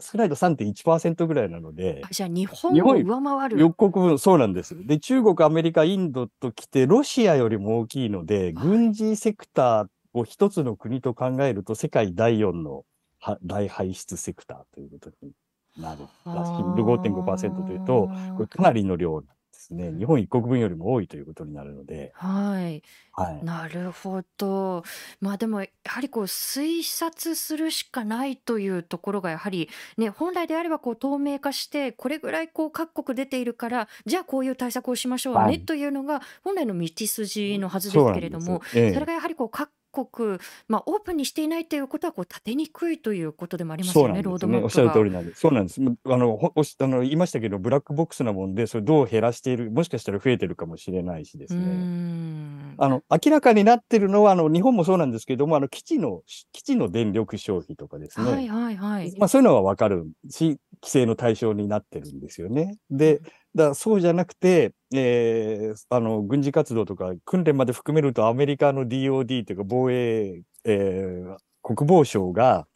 [0.00, 3.58] 少ないと3.1%ぐらいなので、あじゃあ日本を日本上回る。
[3.60, 4.76] 4国分、そうなんです。
[4.86, 12.84] で、中国、アメリカ、インドときて、ロシアよりも大きいので、軍事セクターを一つの国と考えると、世界第4の
[13.20, 15.32] は大排出セクターということに
[15.76, 16.64] なるらしい。
[16.64, 19.92] 5.5%というと、これかなりの量ですね。
[19.92, 22.82] 日本一国分よりも多いということになるので、はい。
[23.12, 23.44] はい。
[23.44, 24.84] なるほど。
[25.20, 44.48] まあでもやはりこう推察するしかないというところがやはりね本来であればこう透明化してこれぐらいこう各国出ているからじゃあこういう対策をしましょうはいねというのが本来の道筋のはずですけれどもええそれがやはりこう各国まあオープンにしていないということはこう立てにくいということでもありますよねローなんですね。
[44.48, 45.04] ドマップがおっしゃる通。
[45.04, 45.40] りなんです。
[45.40, 45.80] そうなんです。
[45.80, 51.60] あの、ほおしあの言いましたけど、ブラックボックスなもんで、それどう減らしている、もしかしたら増えてるかもしれないしでうすね。
[51.62, 52.74] ん。
[52.78, 58.30] あの、明らかになってるのは、あの、日本もそうなんですけども、あの、基地の、基地の電力消費とかですね。
[58.30, 59.14] はいはいはい。
[59.18, 62.76] まあ、そういうのはわかるし、規制の対象になってるんですよね。
[62.90, 72.66] で、だかだそうじゃなくて、えーあの、軍事活動とか訓練まで含めると、アメリカの DOD というか、防衛、えー国防省が、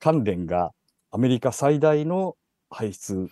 [0.00, 0.72] 関連が
[1.12, 2.36] アメリカ最大の
[2.70, 3.28] 排出、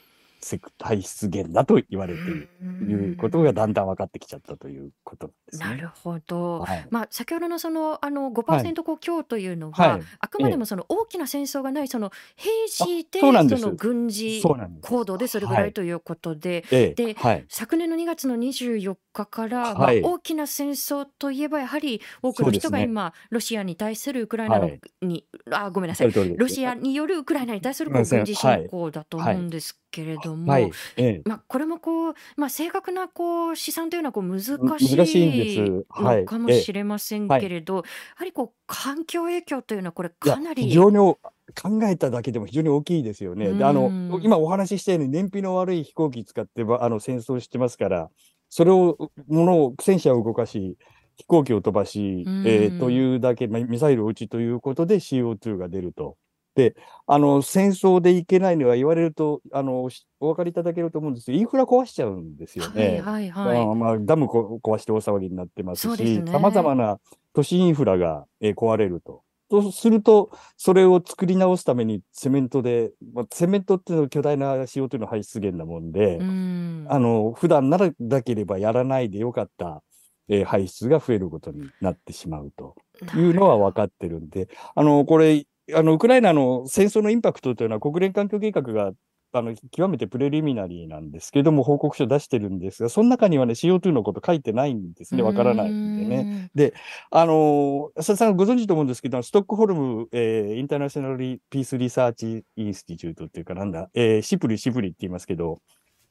[0.78, 5.66] 排出源だと言われているということがだんだん分かってきちゃったということなんですね。
[5.66, 6.60] なるほど。
[6.60, 6.86] はい。
[6.90, 14.42] まあ、先ほどのそのあの5%こう強というのは、はいあくまでもその大きな戦争がないその平時であその軍事。
[14.82, 17.44] 行動でそれぐらはいいということで、ええではい。
[17.48, 19.76] 昨年の2月の24日から、はい。
[19.76, 24.80] まあ、大きな戦争といえばやはり多くの人が今、ロシアに対するウクライナの、はい。
[25.02, 26.08] にあごめんなさい。
[26.36, 30.70] ロシアによるウクライナに対する軍事侵攻だと思うんですけれども、はい。
[30.96, 31.24] ええ。
[31.24, 37.82] まあ、これもこう、まあ、正確なこう試算というのはこう難しいのかもしれませんけれど、や
[38.16, 41.14] はりこう環境影響というのはこれかなり非常にお
[41.60, 43.54] 考えただけでも非常に大きいですよね。
[43.54, 43.80] で、あうん。
[44.08, 48.10] の、今お話ししたように燃費の悪い飛行機使ってば、あの、戦争してますから、
[48.50, 50.76] それを、ものを、戦車を動かし、
[51.16, 56.16] 飛行機を飛ばし、うんえーというだけ、まあミサイルを撃ちということで CO2 が出ると。
[56.54, 56.74] で、
[57.06, 63.00] あの、戦争でいけないのは言われると、あの、しお分かりいただけると思うんですけど、インフラ壊しちゃうんですよね。
[63.00, 63.76] はいはいはい。
[63.76, 66.98] まあ、ダムこ壊して大騒ぎになってますし、さまざまな
[67.34, 69.22] 都市インフラが、えー壊れると。
[69.50, 76.86] とすると、それを作り直すためにセメントで、まあ、セメントっていうのは巨大な CO2 の排出源なもんで、うん。
[76.88, 79.82] あの、普段ならなければやらないでよかった、
[80.28, 82.76] えー排出が増えることになってしまうと
[83.16, 88.92] いうのは分かってるんで、あの、これ、あの、ウクライナの戦争のインパクトというのは国連環境計画が、
[89.32, 95.22] あの、極めて preliminary なんですけども、報告書出してるんですが、その中にはね、CO2 のこと書いてないんですね。
[95.22, 96.50] わからないんでね。
[96.54, 96.72] ね。
[97.10, 105.60] あの、安田さんご存知と思うんですけど、 Stockholm、えー International Peace Research Institute っていうかなんだ、えー SIPRI SIPRI って言いますけど、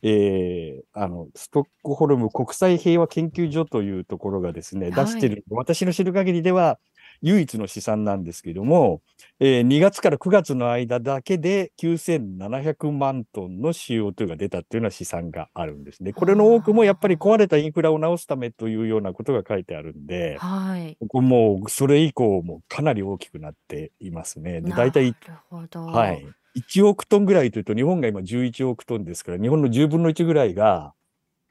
[0.01, 6.79] えーあの、ストックホルム国際平和研究所というところがですね、はい出してる、私の知る限りでは、
[7.21, 9.01] 唯一の試算なんですけども、
[9.39, 16.13] えー2月から9月の間だけで9700万トンの CO2 が出たっていうような試算があるんですね。
[16.13, 20.97] これの多くもやっぱり壊れたインフラを直すためというようなことが書いてあるんで、はい。
[20.99, 24.61] ここもうそれ以降もかなり大きくなっていますね。
[24.61, 25.85] で、大体、なるほど。
[25.85, 26.25] はい。
[26.57, 30.93] 1億トンぐらいというと、日本が今11億トンですから、日本の10分の1ぐらいが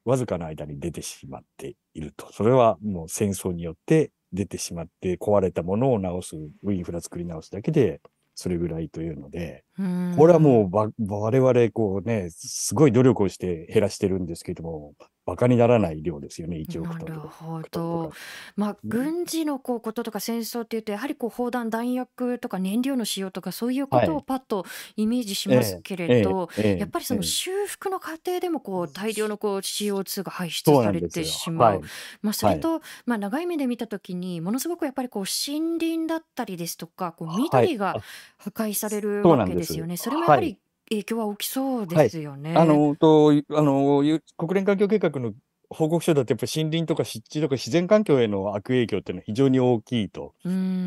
[0.05, 2.33] わずかな間に出てしまっていると。
[2.33, 8.01] それはもう戦争によって出てしまって、壊れたものを直す、インフラ作り直すだけで、
[8.35, 10.15] それぐらいというので、うん。
[10.17, 14.95] これはもうば我々こうね、すごい努力をして減らしてるんですけども、
[15.29, 17.13] 馬鹿にならない量ですよね、1億トンとか。
[17.13, 18.17] なるほとどか。
[18.57, 24.65] まあ、うん軍事のこうこととか戦争っていうとやはりこう砲弾弾薬とか燃料の使用とかそういうことはいをパッと
[24.97, 31.25] イメージしますけれど、ええええやっぱりそのええ修復の過程でもこう大量のこう CO2 が排出されなんですよ。
[31.25, 31.73] てしまう。
[31.73, 31.81] はい。
[32.23, 37.97] まあ、それと、まあ、長い目で見たときにものすごくやっぱりこう森林だったりですとかこうはい緑が
[38.39, 39.97] 破壊されるわけですすよね。
[39.97, 40.59] それもやははいり
[40.91, 42.55] 影響は大きそうですよね。
[42.57, 44.03] あの、と、あの、
[44.37, 45.33] 国連環境計画の
[45.71, 50.35] 報告書だと、やっぱり森林とか湿地とか自然環境への悪影響っていうのは非常に大きいと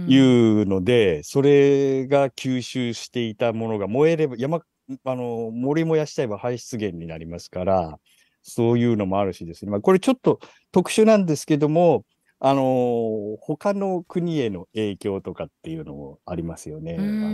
[0.06, 4.62] いうので、それが吸収していたものが燃えれば、山、
[5.06, 8.00] あの、森燃やしちゃえば排出源になりますから、
[8.42, 9.72] そういうのもあるしですね。
[9.72, 10.40] まあ、これちょっと
[10.72, 12.06] 特殊なんですけども、
[12.44, 17.14] あの、他の国への影響とかっていうのもありますよね。
[17.20, 17.34] あう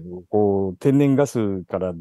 [0.00, 1.92] んの、こう、天然ガスから、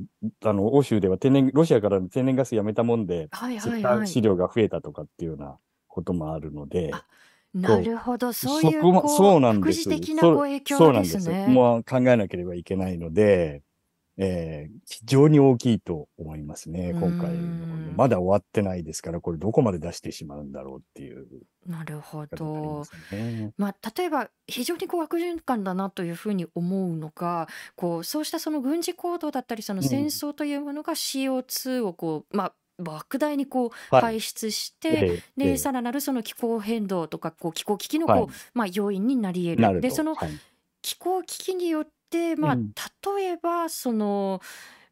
[0.45, 3.99] あの、欧州では天然、ロシアからの天然ガスやめたもんで、はい石はいはい。
[3.99, 5.57] 炭飼料が増えたとかっていうような
[5.87, 7.05] こともあるので、あ
[7.53, 9.83] なるほど、そういうそこもこそうう副なんです。
[9.83, 11.17] 次的なそこう影響そうなんです。
[11.17, 11.51] ですね。
[11.51, 13.63] もう考えなければいけないので、
[14.17, 17.35] えー非常に大きいと思いますね、今回
[17.95, 21.25] まだ終わってないですから、これどこまで出してしまうんだろうっていう
[21.65, 22.83] なるほど。
[23.57, 34.01] まあ、例えば非常にこう悪循環だなというふうに思うのがこうそうしたその軍事行動だったりそのうん戦争というものが CO2 をこう、まあ、莫大にこうはい。
[34.01, 38.27] 排出して、えええでえさらなるその気候変動とかこう気候危機のこう、はい。
[38.53, 39.61] まあ、要因になり得る。
[39.61, 39.87] なると。
[39.87, 40.29] でそのはい。
[40.81, 41.91] 気候危機によって、
[42.35, 42.71] まあ、うん。
[43.17, 44.39] 例えばその、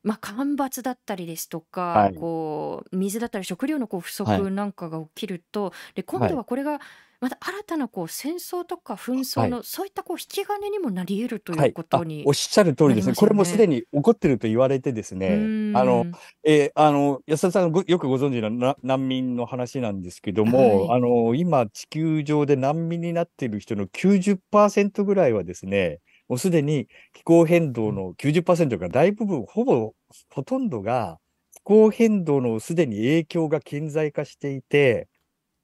[0.03, 1.61] まあ、干ばつだったりですと
[1.93, 2.15] はかい。
[2.15, 4.47] こう水だったり食料のこう不はい。
[4.47, 6.35] 足なんかが起きるとで今はい。
[6.35, 6.79] 度はこれが
[7.21, 9.57] また新たなこう戦争とか紛争はい。
[9.57, 13.13] のそういったこう引き金にもなり得るということにおっしゃる通りですね。
[13.13, 13.67] なりますよこれもすでね。
[13.67, 16.07] に起こってると言われてですうね、あの。
[16.43, 20.95] えーあの、安田さんごよくご存知のな難民の話なんですけどはも、い。
[20.95, 29.93] あの、今地球上で難民になっている人の90%ぐらいはですね、もうすでに気候変動の90%が大部分、ほぼ、
[30.31, 31.19] ほとんどが
[31.55, 35.07] 気候変動のすでに影響が顕在化していて、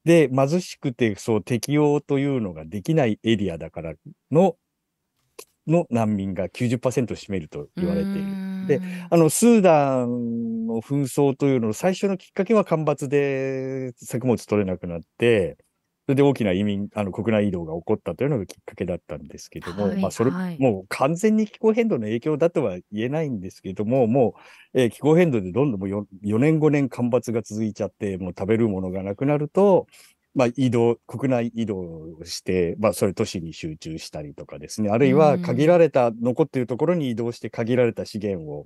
[0.04, 3.94] で、貧しくて、そう、適用というのができないエリアだから
[4.30, 4.56] の、
[5.66, 8.66] の難民が90%を占めるとう言われている。
[8.66, 8.80] で。
[9.10, 15.56] あの、スーダンの紛争というのの最初のきっかけは干ばつで作物取れなくなって、
[16.06, 20.58] それで大きな移民、あの、国内移動が起こったというのがきっかけだったんですけども、はいまあ、それ、はい。
[20.58, 24.34] もう完全に気候変動の影響だとは言えないんですけども、も
[24.74, 29.86] う、えー気候変動でどんどんもう 4, 4年5年干ばつが続いちゃって、もう食べるものがなくなると、
[30.34, 35.66] まあ、移動、国内移動をして、まあ、それ都市に集中したりとかですね、あうるいは限。
[35.66, 38.64] られた、残っているところに移動して限られた資源を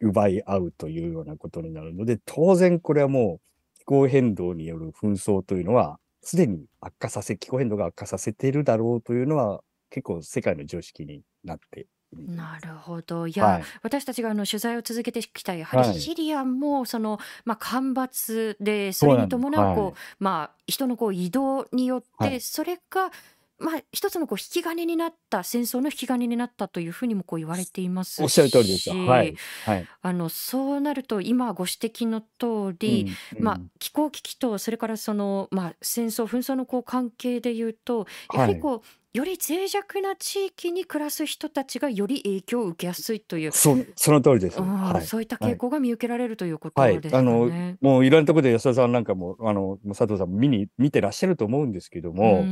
[0.00, 3.40] 奪い合うというようなことになるので、当然これはも
[3.76, 11.80] う気候変動による紛争というのは、すでに悪化させ、気候変動が悪化させているだろうというのは、結構世界の常識になって
[12.12, 12.58] いるんな。
[12.62, 13.26] るほど。
[13.26, 13.64] いや、はい。
[13.82, 16.00] 私たちがあの取材を続けてきた、やはりはい。
[16.00, 19.28] シリアもその、まあ、干ばつで、それに。
[19.28, 19.94] 伴うこう、はい。
[20.18, 22.40] まあ、人のこう移動によって、はい。
[22.40, 23.10] それが、
[23.60, 28.90] まあ、一つのこう引き金になった、戦争の引き金になったというふうにもこう言われていますおっしゃる通りです。
[28.90, 29.26] はい。
[29.28, 29.86] し、はい。
[30.02, 33.08] あのそうなると、今ご指摘の通うり、ん。
[33.38, 33.68] うまあ、ん。
[33.78, 38.54] 気候危機と、それからその、まあ、戦争、紛争のこう関係でいうと、やははい。
[38.54, 38.82] りこう、
[39.14, 44.62] より脆弱な地域に暮らす人たちがより影響を受けやすいという、そ、その通りです。
[44.62, 45.10] うん、はい。
[45.10, 45.58] そういった傾はい。
[45.58, 46.98] 向が見受けられるというこはい。
[46.98, 47.78] とですかあの、ね。
[47.80, 52.50] もういろんなところで安田さんなんかも、あの、佐藤さんも見に、見てらっしゃると思うんですけどうも、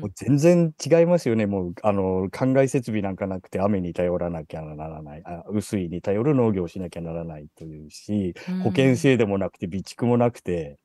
[0.00, 0.08] もん。
[0.08, 1.46] う全然違いますよね。
[1.46, 5.22] もう、あの、灌漑設備なんかなくて雨に頼らなきゃならない。
[5.24, 8.96] あ、雨水に頼る農業をしなきゃならないというし、う保険ん。
[8.96, 10.78] 制度もなくて備蓄もなくて、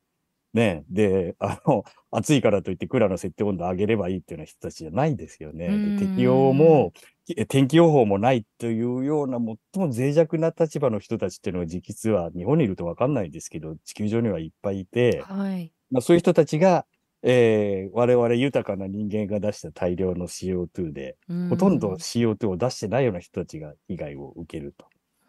[0.56, 0.86] ね。
[0.89, 5.80] で、あの、 暑いからといってクーラーの設定温度上げればいいっていうような人たちじゃないですようね。
[5.80, 6.54] で、適用ん。
[6.54, 6.94] も、
[7.26, 9.58] き天気予報もないというような最も
[9.94, 15.74] 脆弱な立場の人たちっていうのは実は日本にいるとわかんないですけど、地球上にはいっぱいいて、はい。
[15.91, 16.86] まあ、そういう人たちが、
[17.24, 22.00] えー我々豊かな人間が出した大量の CO2 で、うほとんどん。
[22.00, 24.86] CO2 を出してないような人たちが被害を受けると。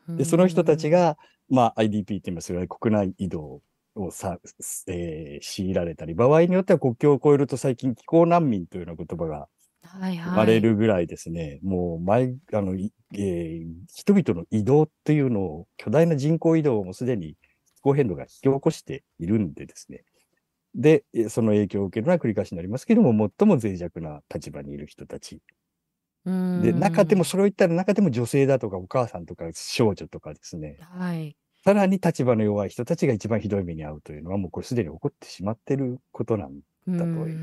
[0.08, 0.90] うで、その人たちん。
[0.90, 3.62] が、まあ、IDP って言いますが、国内移動
[3.96, 4.38] をさ、
[4.88, 9.48] えー強いられたり、場合によっては国境を越えると最近気候難民というような言葉が
[9.82, 10.62] はい生まれはい。
[10.62, 17.36] るぐらいですね、もう前、あの、いえー人々の移動っていうのを、巨大な人口移動もすでに
[17.76, 20.04] 気候変動が引き起こしているんでですね。
[20.74, 25.42] で、えその影響を受けるのは繰り返しになりますけども、最も脆弱な立場にいる人たち。
[26.24, 27.24] うで、中でも、ん。
[27.24, 31.36] それを言ったら中でも女性だとかお母さんとか少女とかですね、はい。
[31.66, 37.42] さらに立場の弱い人たちが一番ひどい目に遭うというのは、もうこれすでに起こってしまっていることなんうだとい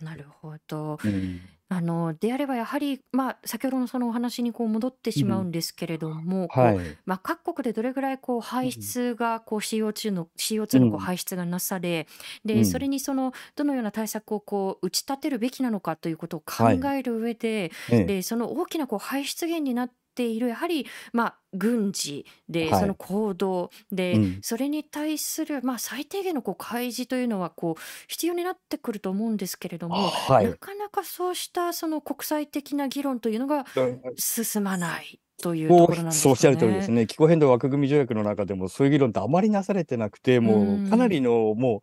[0.00, 0.98] なるほど。
[1.02, 1.48] うん。
[1.68, 5.20] あの、であればやはり、まあ、先ほどのそのお話にこう戻ってう。
[5.20, 6.98] しまうんんですけれども、こう、はい。
[7.06, 8.72] まあ、各国でどれぐらいこうう排ん。
[8.72, 10.28] 出がこう CO2 の、
[10.72, 11.00] う CO2 のこうん。
[11.00, 12.06] 排出がなされ、
[12.52, 12.88] うで、それん。
[12.88, 16.92] にその、どのような対策をこう打ち立てるべきなのかということを考はい。
[16.94, 18.06] える上で、ええ。
[18.06, 19.94] で、その大きなこう排出源になって
[20.24, 22.96] いる、やはり、まあ、軍事で、そのはい。
[22.96, 23.70] 行動
[24.12, 24.42] うで、ん。
[24.42, 30.40] それに対する、まあ、最低限のこう開示というのはこう必要になってくると思うんですけれども、は。
[30.40, 36.92] ないかなかそうしたその国際的な議論というのがうん進まないというところなんですかそうおっしゃる通りですね。
[36.92, 37.06] ね。
[37.06, 41.22] 気候変動枠組み条約の中でもそういう議論ってあまりなされてなくて、うもうかなりん。
[41.22, 41.82] の、も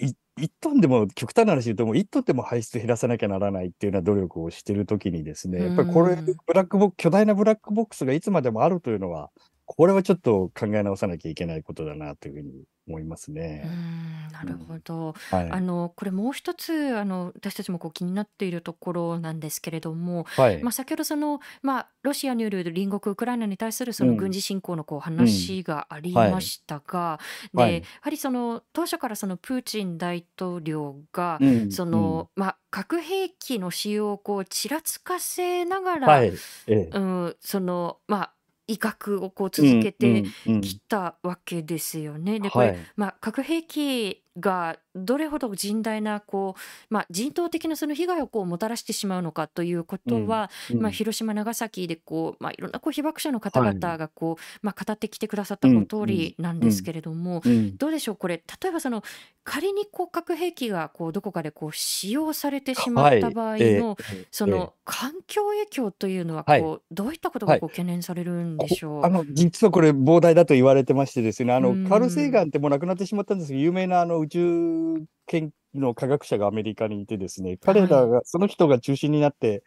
[0.00, 0.06] う、
[0.38, 6.34] い1トンでも極端な話言うと、もう1トンでも排出減らさなきゃならないっていうような努力をしているときにですうね、やっぱりこれ、ん。
[6.46, 9.30] ブラックボックス、巨大なブラックボックスがいつまでもあるというのは、
[9.66, 13.66] これはちょっと考え直さなきゃいけないことだなというふうに思いますうね。
[13.66, 15.14] ん、なるほど。
[15.30, 15.48] はい。
[15.48, 20.58] あの、これもう一つ、あの、私たちもこう気になっているところなんですけれども、はい。
[20.60, 24.32] まあ、先ほどその、まあ、ロシアによる隣国ウクライナに対するそうの軍ん。
[24.32, 25.58] 事侵攻のこううん。
[25.58, 26.30] 話がありはい。
[26.30, 27.18] ましたが、
[27.54, 27.88] はで、やい。
[28.02, 31.70] はりその当初からそのプーチン大統領が、うん。
[31.70, 32.20] そうん。
[32.20, 36.40] の、まあ、核兵器の使用をこうちらつかせながはら、い。
[36.66, 36.94] ええ。
[36.94, 38.33] うん、その、まあ、
[38.68, 39.80] 威嚇をこうう続ん。
[39.80, 40.34] うけてん。
[40.46, 40.80] うきん。
[40.88, 42.40] たわけですよね。
[42.40, 42.94] で、これ、はい。
[42.96, 50.14] まあ、核兵器がどれほど甚大なこう、まあ、人道的なその被害をこうもたらしてしまうのかというこうん。
[50.14, 50.92] とは、まあ、うん。
[50.92, 53.74] 広島、長崎でこう、まあ、いろんなこう被爆者の方はい。
[53.80, 55.70] 々がこう、まあ、語ってきてくださったうん。
[55.70, 56.06] ご通うん。
[56.06, 56.84] りなんですうん。
[56.84, 57.78] けれども、うん。
[57.78, 59.02] どうでしょう、これ、例えばその
[59.44, 63.18] 仮にこう核兵器がこうどこかでこう使用されてしまはい。
[63.18, 63.64] った場合ええ。
[63.64, 64.26] のええ。
[64.30, 66.68] その環境影響というのははい。
[66.68, 67.56] こうどういったことはい。
[67.56, 69.06] がこう懸念されるんでこしょう？
[69.06, 72.44] あの、実はこれ膨大だと言われてましてですね、あうの、カール・セーガん。
[72.44, 78.00] ンってもう亡くなってしまったんです有名なあの宇宙研の科学者がアメリカにいてですね、彼はい。
[78.00, 79.64] らが、その人が中心になって、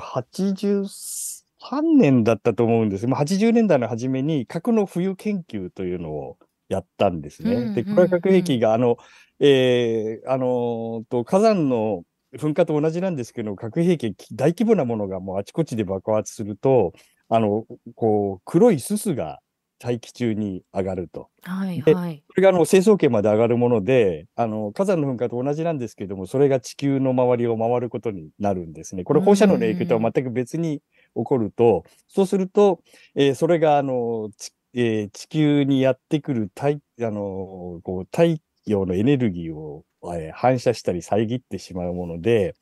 [1.70, 3.06] 年だったと思うんです。
[3.06, 7.70] まあ、80年代の初めに核の冬研究というのをやったんですうね。
[7.72, 8.36] で、ん、うこれは核ん、うん。
[8.36, 8.96] 兵器が、あの、
[9.40, 12.04] えーあのと、火山の
[12.38, 16.92] 噴火と同じなんですけど、核兵器、大規模なものがもうあちこちで爆発すると、
[17.28, 17.64] あの、
[17.94, 19.40] こう、黒いすすが
[19.78, 21.28] 大気中に上がると。
[21.42, 22.22] はい、で、はい。
[22.28, 29.04] それがあの成層圏まで上がるもので、あの火山の噴火と同じなんですけども、それが地球の周りを回ることになるんですね。
[29.04, 30.82] こうれ放射能の影響とはん、全く別に
[31.14, 32.80] 起こると、そうすると、
[33.14, 42.54] えーそれがあの、ちえー地球にやってくる太あのこう太陽のエネルギーを、えー反射したり遮ってしまうもので、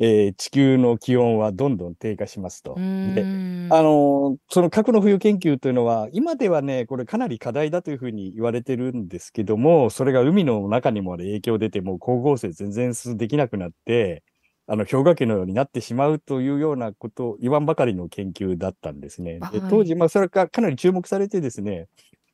[0.00, 2.74] えー地球の気温はどんどん低下しますうと。
[3.04, 3.30] で、
[3.68, 14.24] あん、のその核の冬研究というのは、今ではね、これかなり課題だというふうに言われてるんですけども、それが海の中にも影響出て、もう光合成全然できなくなって、
[14.66, 19.40] あの氷河期のようになってしまうというようなことを言わんばかりの研究だったんですね。
[19.50, 19.70] で、はい。
[19.70, 21.88] 当時、まあ、それがかなり注目されてですね、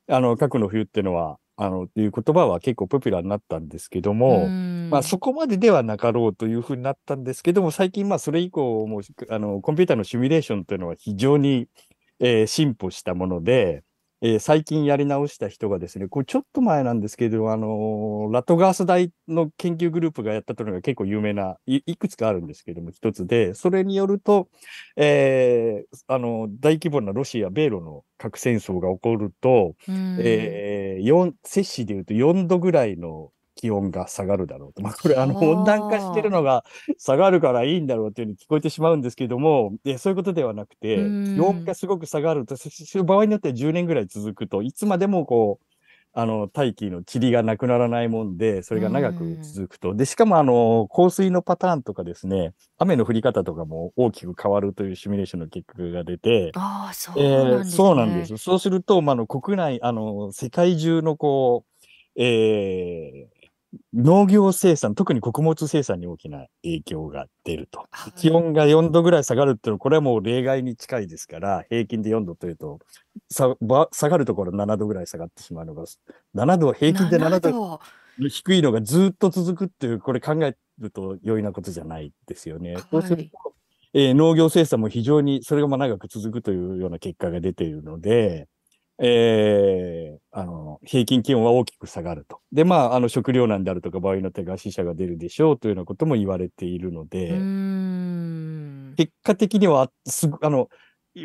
[0.07, 4.47] あの核の冬っていうのは、あの、いう言葉は結構ポピュラーになったんですけどうも、
[4.89, 11.67] まあ、ん、そこまでではなかろうというふうになったんですけども、最近、まあ、それ以降も、あの、コンピューターのシミュレーションというのは非常に、
[12.19, 13.83] えー進歩したもので、
[14.21, 24.49] えー最近やり直した人がですね、これちょっと前なんですけど、あのーラットガース大の研究グループがやったというのが結構有名な、い、いくつかあるんですけども、一つで、それによると、
[24.95, 30.17] えーあの、大規模なロシア、米ロの核戦争が起こると、うん、
[30.97, 34.81] えー、4、摂氏でいうと4度ぐらいの気温が下がるだろうと。
[34.81, 36.63] まあ、これ、あの、温暖化してるはのが
[36.97, 42.55] 下がるからいいんだろうっていうふうに聞こえてしまうんですけども、でそういうことではなくうて、気温がん、すごく下がると、
[43.03, 45.66] 場合によっては10年ぐらい続くと、いつまでもこう、
[46.19, 49.93] あの、大気の塵がなくならないもんで、それが長く続くと。
[49.93, 58.25] で、しかもあの、降水のパターンとかですね、雨の降り方とかも大きく変わるというシミュレーションの結果が出て、ああ、そうえーなんですそうなんでね。
[58.25, 58.37] す。
[58.37, 61.65] そうすると、まあ、あの国内、あの、世界中のこ
[62.17, 63.36] う、えー
[63.93, 67.85] 農業生産、特に穀物生産に大きな影響が出ると。
[67.91, 68.13] はい。
[68.13, 72.79] 気温が4度ぐらい下がるっていうのは、これはもう例外に近いですから、平均で4度というと、
[73.29, 75.85] 下がるところ7度ぐらい下がってしまうのが、
[76.33, 77.79] 7度、平均で7 7度度。
[78.29, 82.75] 低いのがずっと続くっていう、これ考えると容易なことじゃないですよね。
[82.91, 83.23] そうすはい。
[83.23, 83.53] ると、
[83.93, 88.47] えー農業生産も非常にそれがまあ長く続くというような結果が出ているので、
[88.99, 92.41] えーあの平均気温は大きく下がると。
[92.51, 98.93] で、まあ、あの食糧難であるとか、場合によっては死者が出るでしょうというようなことも言われているので、ん。
[98.95, 100.69] 結果的にはすごあの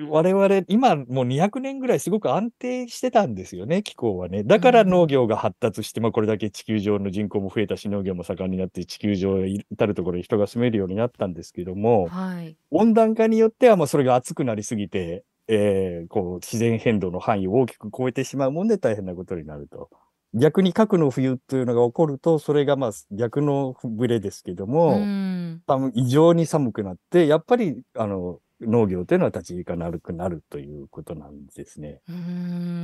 [0.09, 4.43] 我々、今もう200年ぐらいすごく安定してたんですよね、気候はね。
[4.43, 12.57] だから農業が発達して、まあ、これだけ地球上の人口も増えたし、農業も盛んになって、地球上至るところに人が住めるようになったんですけども、はい。
[12.71, 19.91] 温暖化によっては、まあ、それが暑くなりすぎて、えーこう、自然変動の範囲を大きく超えてしまうもんで大変なことになると。
[20.35, 25.63] 逆に核の冬というのが起こると、それがまあ逆のブレですけどうも、ん。
[25.67, 32.01] 寒異常に寒くなって、やっぱり、あの、農業というのは立ち行かなくなるということなんですね。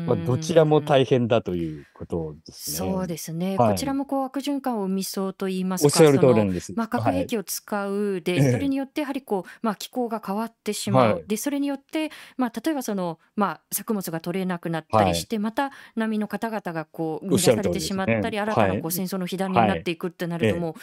[0.06, 0.82] まあ、どちらもん。
[0.82, 3.06] 大変だということですそうね。
[3.06, 3.56] ですね。
[3.56, 3.68] はい。
[3.68, 6.72] こちらもこう悪循環を生みそうと言いますか、おっしゃる通りなんです。
[6.74, 7.14] まあ、核はい。
[7.14, 8.68] 兵器を使うえで、それえ。
[8.68, 11.16] によってやはりこう、まあ、気候が変わってしまう。
[11.16, 11.24] はい。
[11.26, 15.12] で、それによって、まあ、例えばその、まあ、作物が取れなくなったはい。
[15.12, 17.80] りして、また難民の方々がこう、おっしゃる通り逃がされて。
[17.80, 18.70] しまったり、新たはい。
[18.76, 19.68] なこう戦争の火種にはい。
[19.68, 20.46] なっていくってなええ。
[20.46, 20.74] るともう、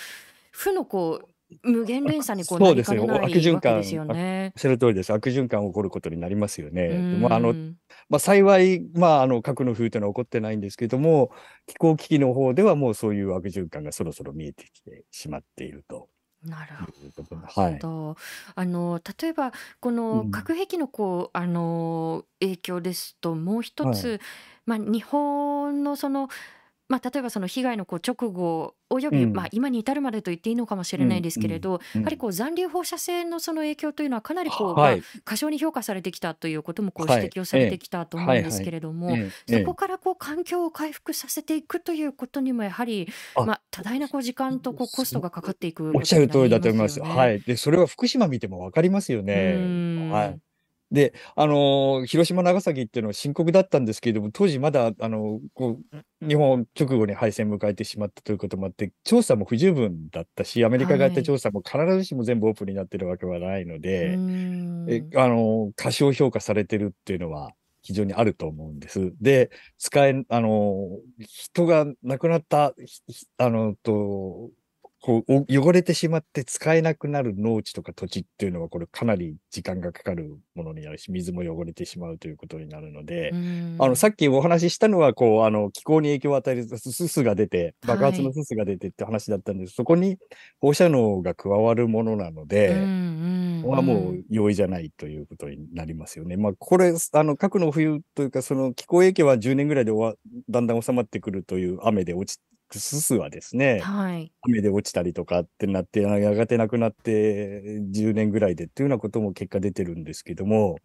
[0.52, 1.28] 負のこう、
[1.64, 4.56] 無限連鎖にこうそうですよなりかねないわ悪循環けですよね。
[4.56, 5.12] おっしゃる通りです。
[5.14, 7.06] 悪循環起こることになりますよね。
[7.12, 7.78] まあ、あの、ん
[8.10, 11.32] まあ、幸い、まあ、あの、核の冬というのは起こってないんですけども、
[11.68, 16.10] 気候危機の方ではもうそういう悪循環がそろそろ見えてきてしまっていると
[16.43, 16.93] なるほど。
[17.01, 17.80] いうことで、はい。
[17.80, 18.16] と
[18.56, 23.95] あの例えばこうのん核兵器のこうあの影響ですともう一はい。
[23.99, 24.20] つ、
[24.66, 26.28] まあ、日本のその、
[26.88, 32.01] まあ、例えばその被害のこう直後および、まあ、うん、今に至るまでと言っていいのかもしれうん、ないですうん、けれどうん。
[32.01, 35.01] やはりこう残留放射線のその影響というのはかなりこう、まあ、はい。
[35.23, 37.23] 過小に評価されてきたということもこうはい。
[37.23, 38.65] 指摘をされてえきたと思うんですはい。
[38.65, 39.15] けれども。
[39.49, 46.99] そこからこう環境を回復させていくということにもやはり、あ、まあ、多大なこう時間とこうコストそがかかっていくおっしゃる通りだと思いますす。
[47.01, 47.31] は。
[47.31, 47.41] い。
[47.41, 49.55] で、それは福島見てもわかりますようね。
[50.11, 50.39] はい。
[50.91, 55.79] で、あのー広島、長崎っていうのは深刻だったんですけれども、当時まだ、あのこ
[56.21, 61.23] う、日本直後に敗戦を迎えてしまったということもあって、調査も不十分だったし、アメリカがやったはい。
[61.23, 64.21] 調査も必ずしも全部オープンになってるわけはないのうで、
[64.86, 65.11] え、ーん。
[65.15, 69.13] あのー過小評価されてるっていうのは非常にあると思うんです。
[69.21, 72.73] で、使え、あのー人が亡くなった、
[73.38, 74.51] あの、と、
[75.06, 83.38] こう、お汚れてしまって使えなくなる農地とか土地っていうのは、これかなり時間がかかるものになるし、水も汚れてしまうということになるのうで、ー
[83.78, 83.95] あの、ん。
[83.95, 88.34] さっきお話ししたのは、こう、あの、気候に影響を与えるすすすが出て、爆は発のい。
[88.34, 89.76] すすが出てって話だったんです。
[89.76, 90.18] そこに
[90.60, 94.16] 放射能が加わるものなのうんで、うんこれはもう。
[94.20, 96.38] うん容易じゃないということになりますよね。
[96.38, 99.91] まあ、これ、あの、核の冬というか、その気候影響は10年ぐらいで
[100.49, 102.39] だんだん収まってくるという雨で落ち、
[102.72, 104.34] すすはですね、はい。
[104.43, 110.78] 雨で落ちたりとかってなって、やがてなくなって10年ぐらいでっていうようなことも結果出てるんですけども、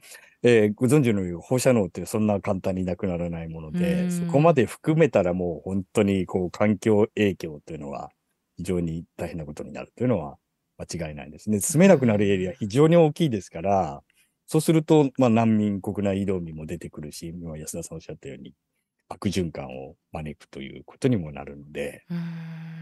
[0.42, 4.54] えーご存知のように放射能ってそんな簡単になくならないものうで、そこま。
[4.54, 8.10] で含めたらもう本当にこう環境影響というのは
[8.56, 10.38] 非常に大変なことになるというのは
[10.78, 11.60] 間違いないですね。
[11.68, 12.56] う住めなくなるエリアん。
[12.58, 14.02] 非常に大きいですから、
[14.46, 18.54] そうすると、まあ難民、国内移動民も出てくるし、今安田さんおっしゃったように
[19.10, 22.04] 悪循環を招くということにもなるので。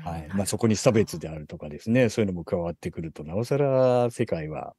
[0.04, 0.28] はい。
[0.28, 0.76] なまあ、そこに。
[0.76, 4.74] 差別であるとかですね、そういうのも加わってくると、なおさら世界は、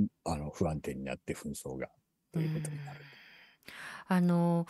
[0.00, 1.88] んあの、不安定になって紛争が
[2.32, 3.00] ということになる。
[3.00, 3.02] ん。
[4.06, 4.66] あの、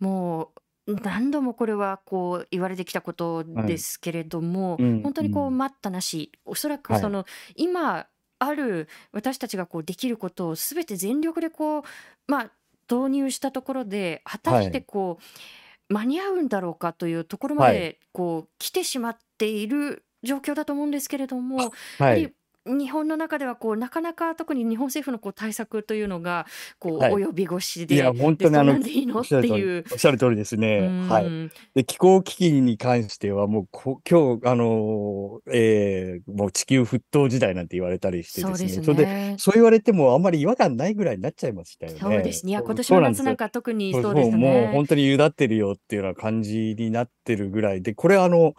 [0.00, 0.52] も
[0.86, 3.66] う何度もこれはこう言われてきたことはい。
[3.66, 5.58] ですけれども、うん、本当にこううん。
[5.58, 7.00] 待ったなし、おそらくはい。
[7.00, 7.24] その
[7.54, 8.08] 今
[8.38, 11.82] ある私たちがこうできることをすべて全力でこう、
[12.26, 12.50] まあ、
[12.90, 15.18] 導入したところで、果たしてはい。
[15.88, 17.74] 間に合うんだろうかというところまはい。
[17.74, 22.34] でこう来てしまっている状況だと思うんですけれども、やはい。
[22.68, 26.46] 日本の中ではこうなかなか特に日本政府のこう対策というのが
[26.78, 27.12] こはい。
[27.12, 30.88] う及び腰いや、で、本当にあの、でそんなんでいいのっていう、おっしゃる通りですうね。
[31.08, 31.50] はい。
[31.74, 39.36] で、気候危機に関しては、もうこ、今日、あのーえーもう地球沸騰時代なんて言われたりしてですね、そうですそれで、ね。
[39.38, 41.98] そう言われてもあんまり違和感ないぐらいになっちゃいましたよね。
[42.00, 42.50] そうですね。
[42.50, 42.90] いや、今年。
[42.90, 44.66] の夏なんか特にそうでそう、もう。
[44.68, 48.54] 本当にゆだってるよっていうような感じになってるぐらいで、これあの、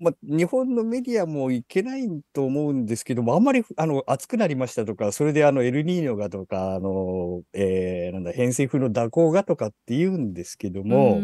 [0.00, 11.20] まあ、日本のメディアもいけないと思うんですけども、あんまりあの暑くなりましたとか、それであのエルニーニョがとか、あの、えーなんだ、偏西風の蛇行がとかって言うんですけどうも。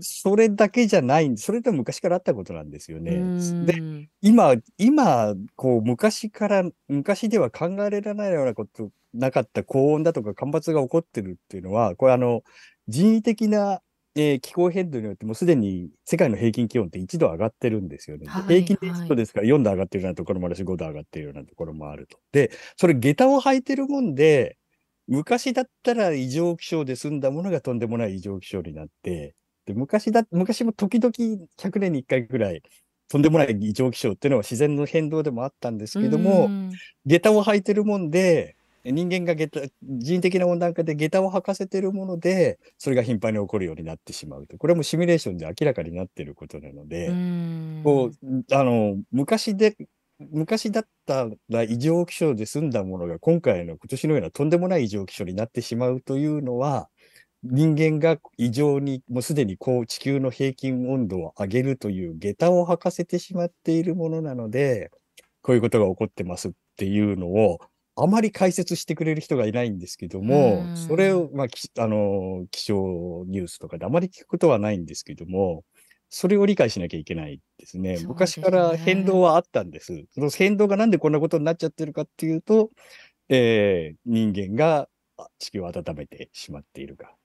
[0.00, 3.20] それだけじゃないんそれって昔からあったことなんですようね。
[3.66, 4.08] で。
[4.20, 12.42] 今、今、こう、昔から、昔では考えられないようなこと、なかった高温だとか干ばつが起こってるっていうのは、これあの、
[12.86, 13.80] 人為的な、
[14.14, 18.28] えー気候変動によってもうすでに世界の平均気温って1度上がってるんですよね。
[18.28, 19.14] ではい、平均で1はい。
[19.14, 22.18] 度ですから4度上がってるようなところもあるし、5度上がってるようなところもあると。
[22.32, 24.58] で、それ下駄を履いてるもんで、
[25.08, 29.34] 昔だったら異常気象で済んだものがとんでもない異常気象になって、
[29.66, 31.12] で、昔だ、昔も時々
[31.56, 32.62] 100年に1回ぐらい、
[33.08, 36.52] とんでもない異常気象っていうのは自然の変動でもあったんですうけども。
[37.06, 44.58] 下駄を履いてるもんで、人間が下駄、人的な温暖化で下駄を履かせてるもので、それが頻繁に起こるようになってしまうと。
[44.58, 47.82] これはもうシミュレーションで明らかになってることなのうで、ー。
[47.82, 49.76] こうんあの、昔で、
[50.20, 56.88] 昔だったら異常気象で済んだものが今回の今年のようなとんでもない異常気象になってしまうというのは、
[57.44, 64.90] 人間が異常に、もうすでにこう地球の平均温度を上げるという下駄を履かせてしまっているものなので、
[65.42, 67.58] こういうことが起こってますっていうのを、
[67.96, 71.32] あまり解説してくれる人がいないんですけどうも、ーそれを、ん。
[71.34, 72.74] まあ、きあの、気象
[73.26, 75.64] ニュースとかであまり聞くことはないんですけども、
[76.08, 77.98] それを理解しなきゃいけないですね。
[77.98, 79.22] す昔から変動ね。
[79.22, 80.06] はあったんです。
[80.12, 82.70] その変動がなんでこんなことになっちゃってるかっていうと、
[83.30, 84.88] えー人間が
[85.38, 87.16] 地球を温めてしまっているか。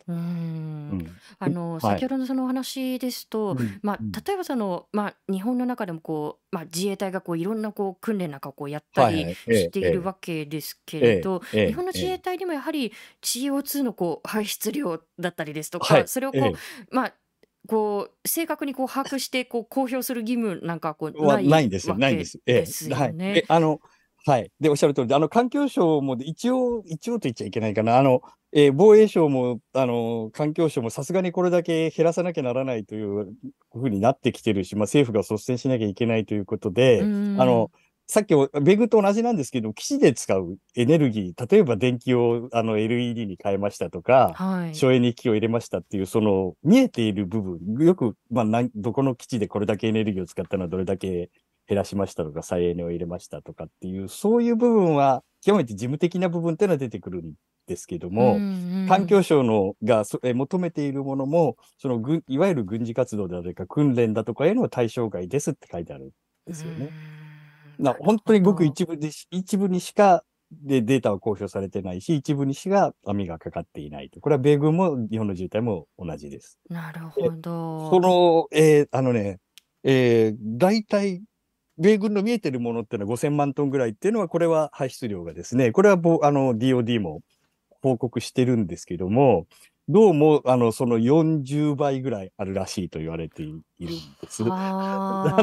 [1.40, 2.00] あの、はい。
[2.00, 4.12] 先ほどのそのお話ですと、うん、まあ、うん。
[4.26, 12.20] 例えばその、まあ、日本の中でもこう、まあ、自衛隊がこういろんなこう訓練なんかをこうやったりしているえわけですけえ、れええ、ど、ええ、日本の自衛ええ。
[12.20, 16.08] 隊にもやはり CO2 のこう排出量だったりですとか、はい。
[16.08, 16.96] それをこう、ええ。
[16.96, 17.14] まあ、
[17.68, 21.98] こう正確にこう把握してこう公表する義務なんかこうは、ないんですよ。
[21.98, 22.40] ないんです。
[22.46, 22.92] ええ。
[23.14, 23.34] ね。
[23.34, 23.80] で、あの、
[24.28, 24.52] はい。
[24.60, 27.98] で、おっしゃる通りで、あの、環境省も一応、一応と言っちゃいけないかな。
[27.98, 28.22] あの、
[28.52, 33.34] えー防衛省も、あの、環境省もさすがにこれだけ減らさなきゃならないという
[33.72, 37.72] ふうになってきてるし、まあ、政府が率先しなきゃいけないということうで、あーのん。、
[38.08, 44.76] さっきお、米軍と同じなんですけど、基地で使うエネルギー、例えば電気をあの LED に変えましたとか、はい。
[44.76, 51.30] 省エネ機器を入れましたっていう、その見えている部分、よく、まあ、どこの基地でこれだけエネルギーを使ったのはどれだけ
[51.68, 57.34] 減らしましたとか、再エネを入れましたとかっていう、そういう部分は、極めて事務的な部分っていうのは出てくるん
[57.68, 58.88] ですけどうも、んうん。
[58.88, 66.14] 環境省のがそえ求めているものも、その軍、いわゆる軍事活動だとか訓練だとかへの対象外ですって書いてあるんう
[66.48, 66.90] ですよね。
[67.78, 68.66] な本当にごく。
[68.66, 74.22] 一部でし、一部にしかでデータは公表されてないし、一部にしか網がかかっていないと。
[74.22, 76.58] これは米軍も日本の自衛隊も同じです。
[76.70, 77.90] なるで、ほど。
[77.92, 79.40] その、えーあのね、
[79.84, 81.22] えー、大体、
[81.78, 87.22] 米軍の見えてるものっていうのは5000万トンぐらいっていうのは、これは排出量がですね、これはぼあの DOD も
[87.82, 89.48] 報告してるんですけども、
[89.90, 93.62] どうも、あの、その40倍ぐらいあるらしいと言われているん
[94.22, 94.44] です。
[94.44, 94.56] だか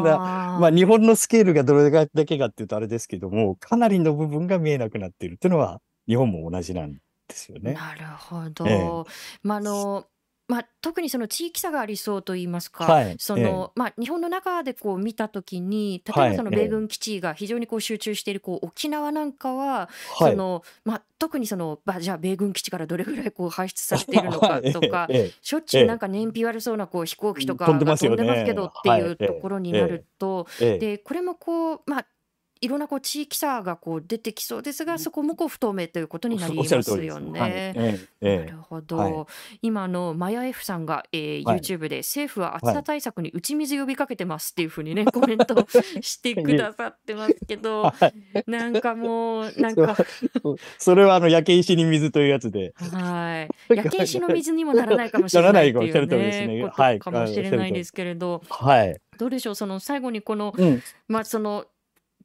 [0.05, 6.99] ら、まあ、は日本のスケールがどれだけかっていうとあれですけども、かなりの部分が見えなくなっているっていうのは、日本も同じなんで
[7.30, 7.66] すよあ。
[7.66, 7.72] ね。
[7.72, 8.78] なるほええ。
[8.80, 9.07] ど。
[9.43, 10.07] まあ、あの、
[10.49, 13.05] まあ、特にその地域差がありそうと言いますか、はい。
[13.07, 13.16] ええ。
[13.18, 16.30] その、まあ、日本の中でこう見たときに、例えはい。
[16.30, 16.57] ばそのええ。
[16.59, 19.88] 米軍基地が非常にこう集中しているこう沖縄なんかは、
[20.20, 20.32] はい。
[20.32, 24.62] その、まあ、特にその、まあ、じゃあ米軍基地からどれぐらいこう排出されているのか。
[24.62, 25.34] とか、ええ。
[25.40, 29.03] しょっちゅうなんえか燃費悪そうなこう飛行機とかが飛んでますけどってはいい。
[29.11, 30.66] うところにえなると、え。
[30.66, 30.78] ええ。
[30.78, 32.07] で、これもこう、まあ、
[32.64, 37.16] いろんなこう地域差がこう出てきそうですが、そこもこう不透明ということになりますよる通りです。
[37.18, 37.30] はい。
[37.32, 37.74] ね。
[37.76, 38.08] ええ。
[38.22, 38.46] ええ。
[38.46, 38.84] なるほはい。
[38.86, 39.26] ど。
[39.60, 41.58] 今あのマヤ F さんが、えーはい。
[41.60, 42.74] YouTube で政府は暑はい。
[42.76, 45.66] さ対策に打ち水呼びかけてますっていうふうにねコメント
[46.00, 48.50] してくださってますけど、 はい。
[48.50, 49.96] なんかもうなんそか
[50.78, 52.72] それはあの焼け石に水というやつで。
[52.78, 56.62] はい 焼け石の水にもならないかもしれないっていうねね。
[56.62, 56.98] ことはい。
[56.98, 57.40] かもし。
[57.40, 59.00] れないですけれど、はい。
[59.18, 60.82] どうでしょうその最後にこのうん。
[61.08, 61.66] まあその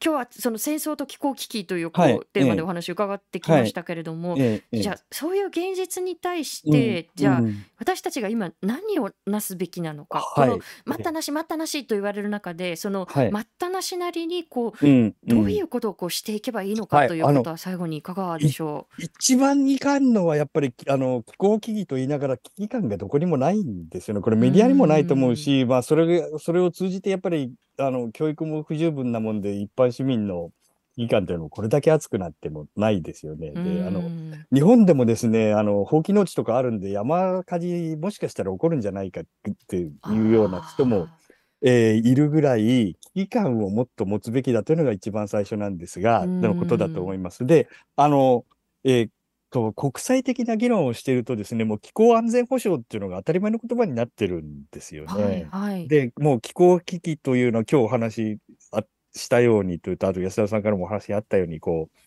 [0.03, 2.63] 今日はその戦争と気候危機というこはいうテーマでええ。
[2.63, 3.61] お話伺ってきはい。
[3.61, 4.63] ましたけれども、ええ。
[4.71, 4.81] ええ。
[4.81, 6.73] じゃあそういう現実に対しうん。
[6.73, 7.65] てじゃあうん。
[7.77, 10.59] 私たちが今何をなすべきなのかこのはい。
[10.59, 10.63] ええ。
[10.85, 13.29] 待ったなし待ったなしと言われる中でそのはい。
[13.29, 15.07] 待ったなしなりにこううん。
[15.07, 15.15] う。
[15.27, 24.21] どういうんことをこうしていけばいいのかということは最後にいかがでいしょ一番いかんのはやっぱり、あの、気候危機と言いながら危機感がどこにもないんですよね。
[24.21, 24.37] これう。
[24.37, 25.37] うメディアにもないと思うーん。
[25.37, 30.51] し、まあ、それが、それを通じてやっぱり、あの、教育も不十分なもんで、一般市民の
[30.95, 33.53] 危機感というのもこれだけ熱くなってもないですよね。
[33.55, 34.03] うで、あの。
[34.51, 39.23] 日本でもですね、あの、放棄農地とかあるんで、山火事もしかしたら起こるんじゃないかっ
[39.67, 41.17] ていうような人も、あ
[41.61, 47.01] えーいるぐらい、危機感をもっと持つべきだというのが一番最初なんですが、のことだと。
[47.01, 47.45] 思います。
[47.45, 48.45] で、あの、
[48.83, 49.09] えー
[49.49, 55.51] と、国際的な議論をしているとですね、もう気候安全保障っていうのが当たり前の言葉になってるんですよはいね。
[55.51, 55.91] はい。
[55.91, 58.39] で、もう気候危機というのは今日お話
[58.71, 58.83] あ
[59.13, 61.97] したようにというと、あと安田さんからもお話あったように、こう、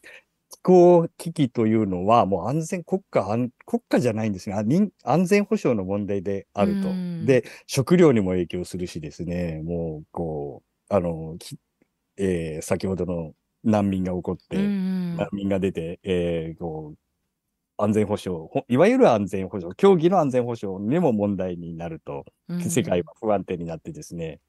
[0.50, 4.56] 気候危機というのはもう安全国家安、国家じゃないんですね。
[4.56, 7.00] あ人安全保障の問題であうると。
[7.20, 11.58] で、食料にも影響するしですね、もう、こう、あの、き
[12.16, 13.34] えー先ほどの
[13.64, 14.74] 難民が起こっうて、
[15.16, 16.98] ん難民が出て、えーこう、
[17.76, 22.60] 安全保障、ほいわゆる安全保障、競技の安全保障にも問題になると、うん。
[22.62, 24.40] 世界は不安定になってですね。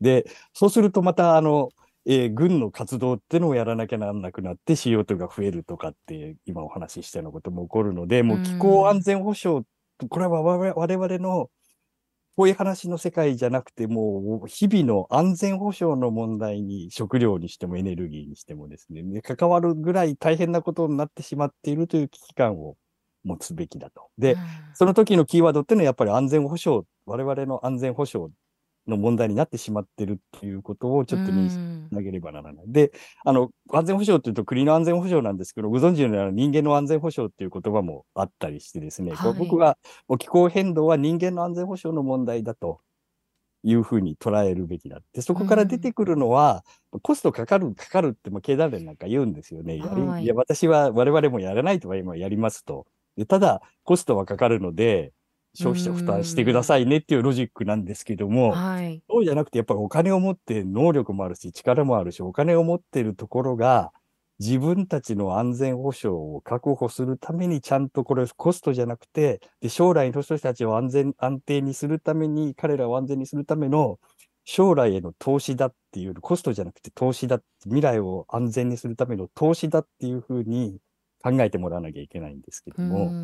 [0.00, 0.24] で、
[0.54, 1.70] そうするとまた、あの、
[2.06, 9.64] えー軍の活動ってのをやらなきゃならなくなって CO2 が増えるとかって、今お話ししたようなことも起こるので、もう気候安全保障、
[10.08, 11.50] これは我々の
[12.40, 22.78] こういう話の世界じゃなくて、もう日々の安全保障の問題に食料にしてもエネルギーにしてもですね、ね関わるぐらい大変なことになってしまっているという危機感を
[23.24, 24.08] 持つべきだと。
[24.16, 24.38] で、
[24.72, 28.32] その時のキーワードっていうのはやっぱり安全保障、我々の安全保障
[28.86, 32.64] の問題になってしまっているっていうことをちょっと認識しなければならない。
[32.68, 32.92] で、
[33.24, 39.78] あの、安全保障っていうと国の安全保障なんですけど、ご存知のような人間の安全保障っていう言葉もあったりしてですね、はい僕は
[40.18, 42.80] 気候変動は人間の安全保障の問題だと
[43.62, 46.64] いうふうに捉えるべきだって、そこから出てくるのは、
[47.02, 49.76] コストかかる、かかるって、まあ、経団連なんか言うんですよね。
[49.76, 52.86] やりはいいや、私は我々もやらないとは今やりますと。
[53.16, 55.12] でただ、コストはかかるので、
[55.54, 59.02] 消費者負担してくださいねっていうロジックなんですけども、はい。
[59.10, 63.92] そうじゃなくて、やっぱりお金を持って能力もあるし、力もあるし、お金を持っているところが、
[64.38, 73.98] 自分たちの安全保障を確保するために、ちゃんとこれコストじゃなくて、で将来の人たちを安全、安定にするために、彼らを安全にするための
[74.44, 80.80] 将来への投資だっていう、コストじゃなくて投資だ、未来を安全にするための投資だっていうふうに
[81.22, 83.16] 考えてもらわなきゃいけないんですけどうも、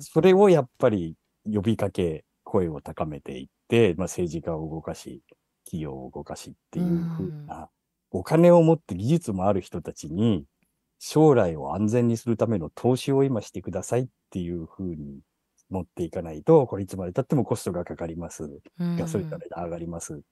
[0.00, 0.06] ん。
[0.12, 1.16] それをやっぱり
[1.52, 5.22] 呼びかけ、声を高めていって、まあ、政治家を動かし、
[5.64, 7.68] 企業を動かしっていうふうな、
[8.10, 10.44] お金を持って技術もある人たちに、
[10.98, 15.20] 将来を安全にするための投資を今してくださいっていうふうに
[15.68, 18.60] 持っていかないと、これいつまで経ってもコストがかかります。
[18.78, 20.22] ガソリン代上がります。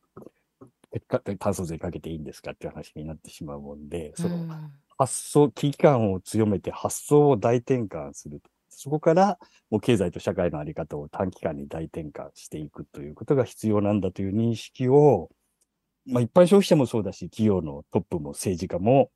[0.92, 8.40] 結果炭素税かけていいんですかっていう話になってしまうもんで、そのうん発想、危機感を強めて発想を大転換する。
[8.74, 9.38] そこから、
[9.70, 15.30] もう経済と社会のあり方を短期間に大転換していくということが必要なんだという認識を、
[16.06, 19.10] まあ一般消費者もそうだし、企業のトップも政治家も、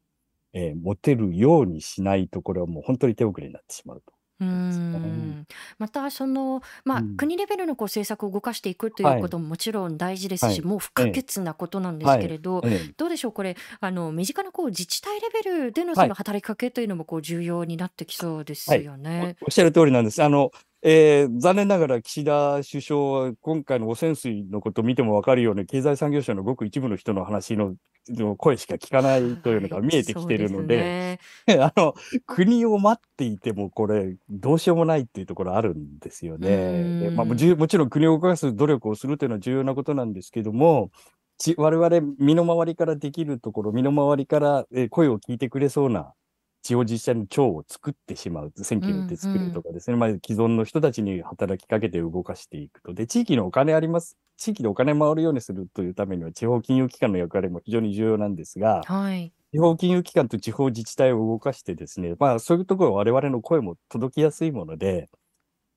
[0.54, 4.17] えー持てるようにしないと、これはもう本当に手遅れになってしまうと。
[4.40, 5.46] うん。
[5.78, 7.16] またその、まあうん。
[7.16, 10.68] 国レベルのこう政策を動かしていくといはいうことももちろん大事ですし、はい。
[10.68, 12.92] もう不可欠なことなんですけれど、ええ。
[12.96, 16.06] どうでしょうこれあの身近なこう自治体レベルでのはい。
[16.06, 19.36] その働きかけというのもこう重要になってきそうですよね。
[19.40, 20.22] おおっしゃる通りなんです。
[20.22, 20.50] あの、
[20.82, 27.74] えー残念ながら岸田首相は今回の汚染水のことを見ても分かるように、経済産業省のごく一部の人の話の
[28.10, 31.94] の声しか聞かないというのが 見えてきてるので、そうすね あの、
[32.26, 37.00] 国を待っていてもこれ、どうしようもないっていうところあるんですよね。
[37.00, 40.90] でまあ、もちろん国を動かす努力をするというのは重要なことなんですけども、
[41.38, 46.14] ち我々身の回りからできるところ、身の回りからえー声を聞いてくれそうな
[46.62, 48.52] 地方自治体の長を作ってしまう。
[48.56, 49.96] 選挙によって作るとかですね。
[49.96, 52.94] まあ、既存の人たちに働きかけて動かしていくと。
[52.94, 54.18] で、地域のお金あります。
[54.36, 59.34] 地域でお金回るようにするというためには、地方金融機関の役割も非常に重要なんですが、はい。
[59.52, 65.08] 地方金融機関と地方自治体を動かしてですね、まあそういうところは我々の声も届きやすいもので、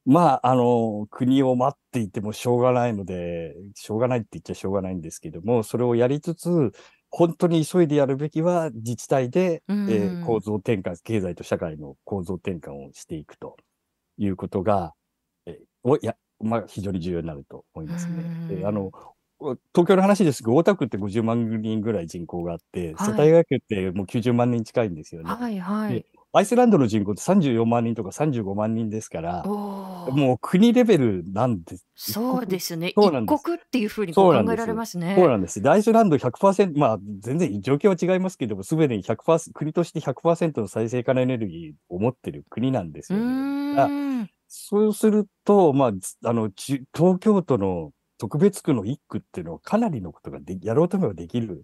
[0.05, 6.71] まあ、あの、国を待っていてもしょうがないので、しょうがないって言っちゃしょうがないんですけども、それをやりつつ、
[7.11, 13.57] 本当に急いでやるべきは自治体で、うんえー構造転換、経済と社会の構造転換をしていくと
[14.17, 14.93] いうことが、
[15.45, 18.13] えーおいや、まあ非常に重要になると思いますね。
[18.15, 18.91] うんであの、
[19.73, 25.31] 東京の話ですけど、大田区って50万人ぐらい人口があって、はい世田谷区ってもう90万人近いんですよね。
[25.31, 26.05] はいはいで。
[26.33, 31.85] アイスランドの人口って34万人とか35万人ですから、もう国レベルなんです。
[31.95, 32.89] そうですね。
[32.89, 35.15] 一国っていうふうに考えられますね。
[35.17, 35.61] そうなんです。
[35.61, 43.23] でアイスランド100%、まあ全然状況は違いますけども、すべてに100%、国として100%の再生可能エネルギーを持ってる国なんですうよ
[43.87, 44.31] ね。
[44.47, 51.63] そうすると、まあ、つあの、ち東京都の特別区の一区っていうのはかなりのことがでやろうと思えばできる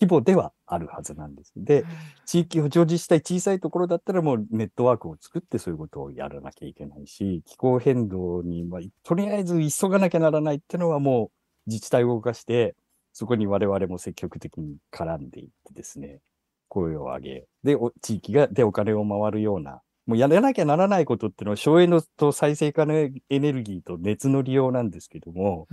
[0.00, 1.52] 規模ではあるはずなんです。
[1.56, 1.86] で、
[2.24, 11.30] 地域補助自治体小さいところだったらもうネットワークを作ってそういうことをやらなきゃいけないし、気候変動に、まあ、とりあえず急がなきゃならないっていうのはも
[11.66, 12.76] う自治体を動かして、
[13.12, 16.20] そこに我々も積極的に絡んでいってですね、
[16.68, 25.68] 声を上げ、で、お地域が、でお金を回るような、もうやらなきゃならないことっていうのは省エネと再生可能エネルギーと熱の利用なんですけども、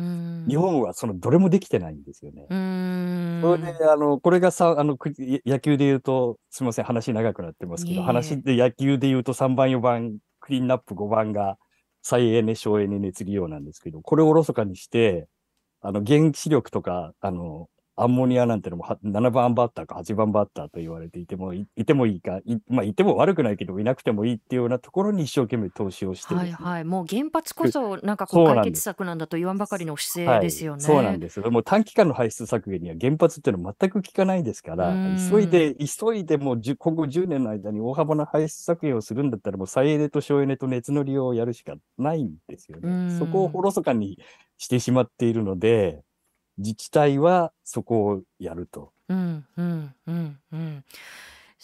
[0.48, 2.52] 日本はそのどれもできてないんですよね。
[3.42, 5.14] それで、あの、これがさ、あの、く
[5.46, 11.58] 野球で言うと、すみません、話長くなってますけど、話で野球で言うと3番、4番、クリーンナップ5番が
[12.02, 15.28] 再エネ、省エネ、熱利用なんですけど、これをおろそかにして、
[15.82, 26.84] あの、原子力とか、あの、アンモニアなんてのもは7番バッターか8番バッターと言われていてもい、いてもいいか、いまあ、いても悪くないけど、いなくてもいいっていうようなところに一生懸命投資をしてですねはいはい。
[26.84, 30.82] もう原発こそなんかこう解決策なんだと言わんばかりの姿はい勢ですよね。
[30.82, 31.50] そうなんですよ。
[31.50, 43.18] もう短期間の排出削減には原発っていうのは全く効かないですからうん、急いで、急いでもう10今後10年の間に大幅な排出削減をするんだったら、もう再エネと省エネと熱の利用をやるしかないんですようんね。
[43.18, 44.20] そこをおろそかに
[44.58, 46.04] してしまっているので、
[46.58, 48.92] 自治体はそこをやると。
[49.10, 50.84] うんうんうんうん。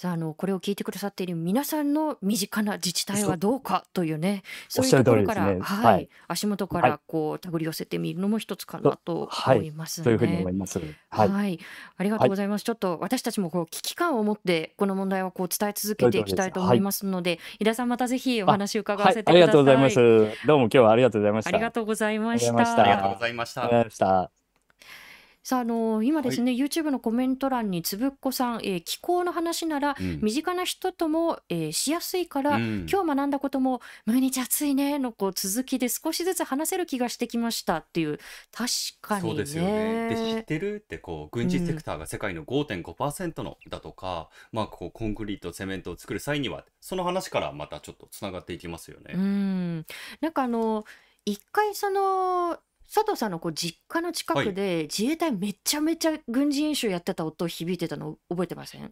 [0.01, 10.05] さああのこれを聞いてくださっている皆さんの身近な自治体はどうかというねそういうところから、ねはいはい足元かはいらこう手繰り寄せてみるのも一つかなとはい思いますね。
[10.05, 10.79] というふうに思います。
[11.09, 11.59] は、はいい。
[11.97, 12.63] ありがとうございます。
[12.63, 19.43] ちょっと私たちもこう危機感を持ってこの問題をこう伝え続けていきたいと思いますので、井田さんまたぜひお話を伺わはいせてください。
[19.43, 20.47] ありがとうございます。
[20.47, 21.49] どうも今日はありがとうございました。
[21.49, 22.81] ありがとうございました。
[22.81, 24.40] ありがとうございました
[25.43, 38.19] さあ、あの、今ですね、YouTube のコメント欄につぶっこさん、えー気候の話なら、うん身近な人とも、えーしやすいから、うん今日学んだことも毎日暑いねのこう続きで少しずつ話せる気がしてきましたっていう
[38.51, 38.69] 確
[39.01, 40.09] かにそうですよね。
[40.09, 40.43] で、知っね。
[40.43, 49.15] てるってこう軍事セクターが世界の5.5%のだとか、まあこうコンクリート、セメントを作る際には、その話からまたちょっとつながっていきますようね。
[49.15, 49.85] ん、
[50.21, 50.85] なんかあの
[51.25, 52.59] 一回その
[52.93, 58.89] 佐藤さんのこう実家の近くで自衛隊めちゃめちゃ軍事演習やってた音響いてたの覚えてません？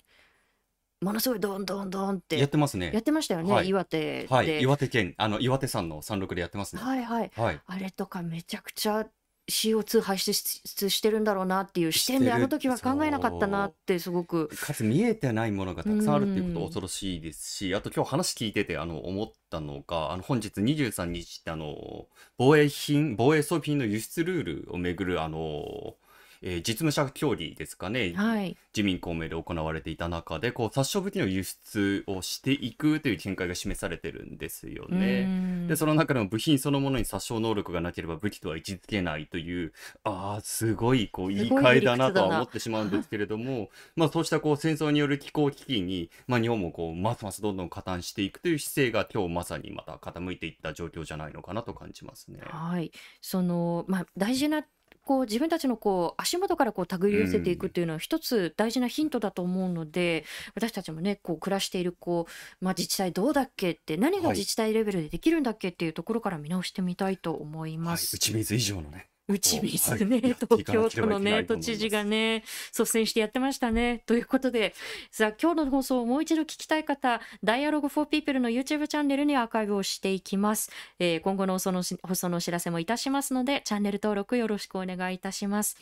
[1.01, 2.91] ものすごいドンドンドンっやっててますね。
[2.93, 4.27] やってましたよね、はい岩手で。
[4.29, 6.81] はい、岩手県、あの岩手山の山麓でやってますね。
[6.81, 7.61] はいはいはい。
[7.65, 9.05] あれとかめちゃくちゃ
[9.49, 14.47] CO2 排出してるんだろうなっていう視点であの時は考えなかったなってすごく。
[14.47, 25.95] かつ見えてないものがたくさんあるっていうことうん恐ろしいですし、あと今日話聞いててあの思ったのが、あの本日23日ってあの防衛品、防衛装備品の輸出ルールをめぐるあの、
[26.41, 28.57] えー実務者協議ですかね、はい。
[28.75, 35.25] 自民公明で行われていた中で、こう殺傷武器の輸出をしていくという見解が示されてるんですよね。
[35.25, 39.73] ねで、その中でも部品そのものに殺傷能力がなければ武器とは位置づけないという、
[40.03, 52.39] ああ、すごいこう言い換えだなとは思ってしまうんですけれども、まあそうしたこう戦争による気候危機に、まあ日本もこうますますどんどん加担していくという姿勢が今日まさにまた傾いていった状況じゃないのかなと感じますね。
[52.43, 54.63] はい、そのまあ大事な
[55.10, 62.28] こう自分たちのこう足元からこう手繰り寄せていくっていうのは一つ大事なヒントだと思うので、私たちもねこう暮らしているこ
[62.62, 68.18] う、まあ、自治体どうだっけって何がはい自治体レベルでできるんだっけっていうところから見直してみたいと思いはい、ます。
[68.18, 69.07] 打ち水以上のね。
[69.30, 74.01] 打ち水ね、 東京都のね、都知事がね、率先してやってましたね。
[74.07, 74.73] ということで、
[75.11, 80.71] さあ、今日の放送をもう一度聞きたい方、Dialogue for People の YouTube チャンネルにアーカイブをしていきます。
[80.97, 85.77] えー今後のそのし放送のお知らせもいたしますので、チャンネル登録よろしくお願いいたします。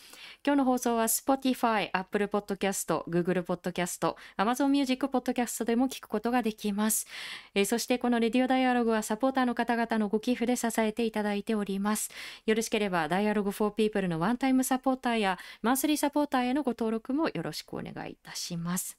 [0.45, 7.08] 今日の放送は Spotify、Apple Podcast、Google Podcast、Amazon Music Podcast でも聞くことができます。
[7.56, 12.12] えーそしてこのレディオダイアログはサポーターの方々のご寄付で支えていただいております。
[12.45, 13.08] よろしければ
[13.38, 18.98] ログフォーピープルのワンタイムサポーターやマンスリーサポーターへのご登録もよろしくお願いいたします。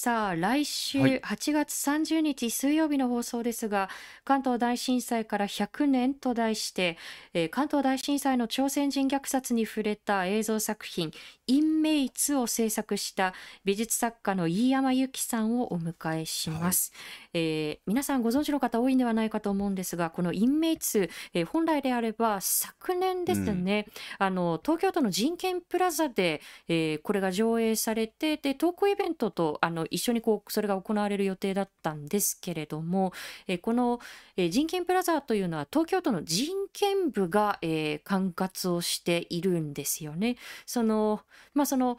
[0.00, 1.18] さあ来週はい。
[1.18, 3.88] 8月30日水曜日の放送ですが、
[4.24, 6.96] 関東大震災から100年と題して、
[7.34, 11.10] えー関東大震災の朝鮮人虐殺に触れた映像作品
[11.48, 13.34] 「インメイツ」を制作した
[13.64, 16.92] 美術作家の飯山由紀さんをお迎えします、
[17.34, 23.86] えー皆さんご存知の方多いんではないかと思うんですがこの「インメイツ」えー本来であれば昨年ですね、
[24.18, 33.12] あの東京都の人権プラザで、えーこれが上映されてでトークイベントとあの一緒にこうそれが行われる予定だったんですけれども、
[33.46, 34.00] えこの、
[34.36, 40.36] え人権プラザというのは東京都の人権部が、えー管轄をしているんですよね。
[40.66, 41.20] その
[41.54, 41.98] まあその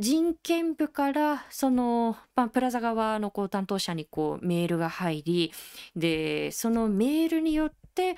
[0.00, 5.52] 人権部からその、まあ、プラザ側のこう担当者にこうメールが入り
[5.94, 8.16] でそのメールによって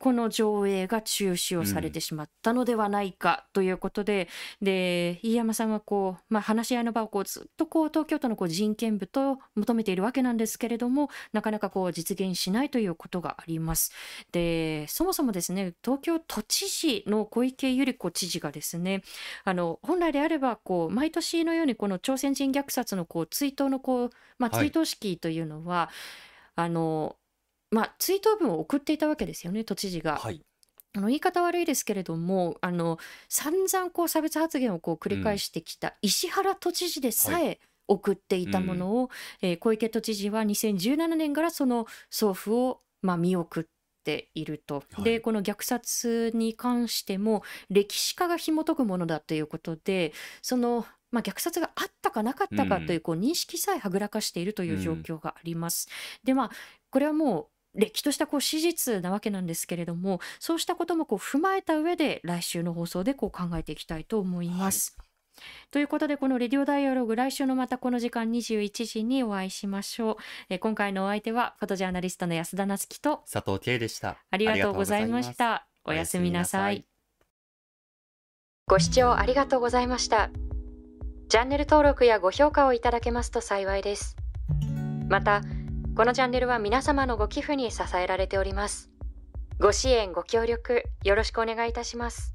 [0.00, 4.28] この上映が中止をされてしまったのではないかということで、
[4.62, 13.92] で飯山さんはこう、まあ、話し合いの場をこうずっとこう東京都のこう人権部と求めているわけなんですけれどもなかなかこう実現しないということがあります。
[14.32, 19.02] でそもそもですね東京都知事の小池百合子知事がですね
[19.44, 25.90] あの本来であればこう毎年のようにこの朝鮮人虐殺のこう追悼のこう、まあ、はい追悼式というのは、
[26.54, 27.16] あの
[27.70, 30.16] まあ、追悼文を送っていたわけですよね都知事が。
[30.16, 30.40] はい。
[30.92, 32.98] あの言い方悪いですけれどもあの
[33.28, 39.10] 散々こう差別発言をこう繰り返してきた石原都知事でさえ送っていたものを、
[39.40, 43.64] えー小池都知事は2017年からその送付を、まあ、見送っ
[44.04, 44.76] ていると。
[44.76, 50.12] はいでこの虐殺に関しても歴史家が紐解くものだということで
[50.42, 55.88] その、まあ、虐殺があったかなかったかというこう認識さえはぐらかしているという状況があります。
[56.24, 56.50] でまあ
[56.90, 64.96] これはもうれっきとしたこう史実なわけなんですけれどもそうしたこともこう踏まえた上で来週の放送でこう考えていきたいと思います。
[65.70, 70.16] ということでこの「レディオダイアログ」来週のまたこの時間21時にお会いしましょう。
[70.48, 74.18] えー今回のお相手はフォトジャーナリストの安田なつきと佐藤圭でした。
[74.30, 75.34] ありがとうございまし。
[75.36, 75.66] た。
[75.84, 76.90] おやすみなさいおやすみなさい。
[78.66, 80.30] ご視聴ありがとうございました。
[81.28, 84.16] チャンネル登録やご評価をいただけますと幸いです。
[85.08, 85.42] また、
[85.96, 88.90] このチャンネルは皆様のご寄付に支えられております。
[89.58, 92.32] ご支援、ご協力、よろしくお願いいたします。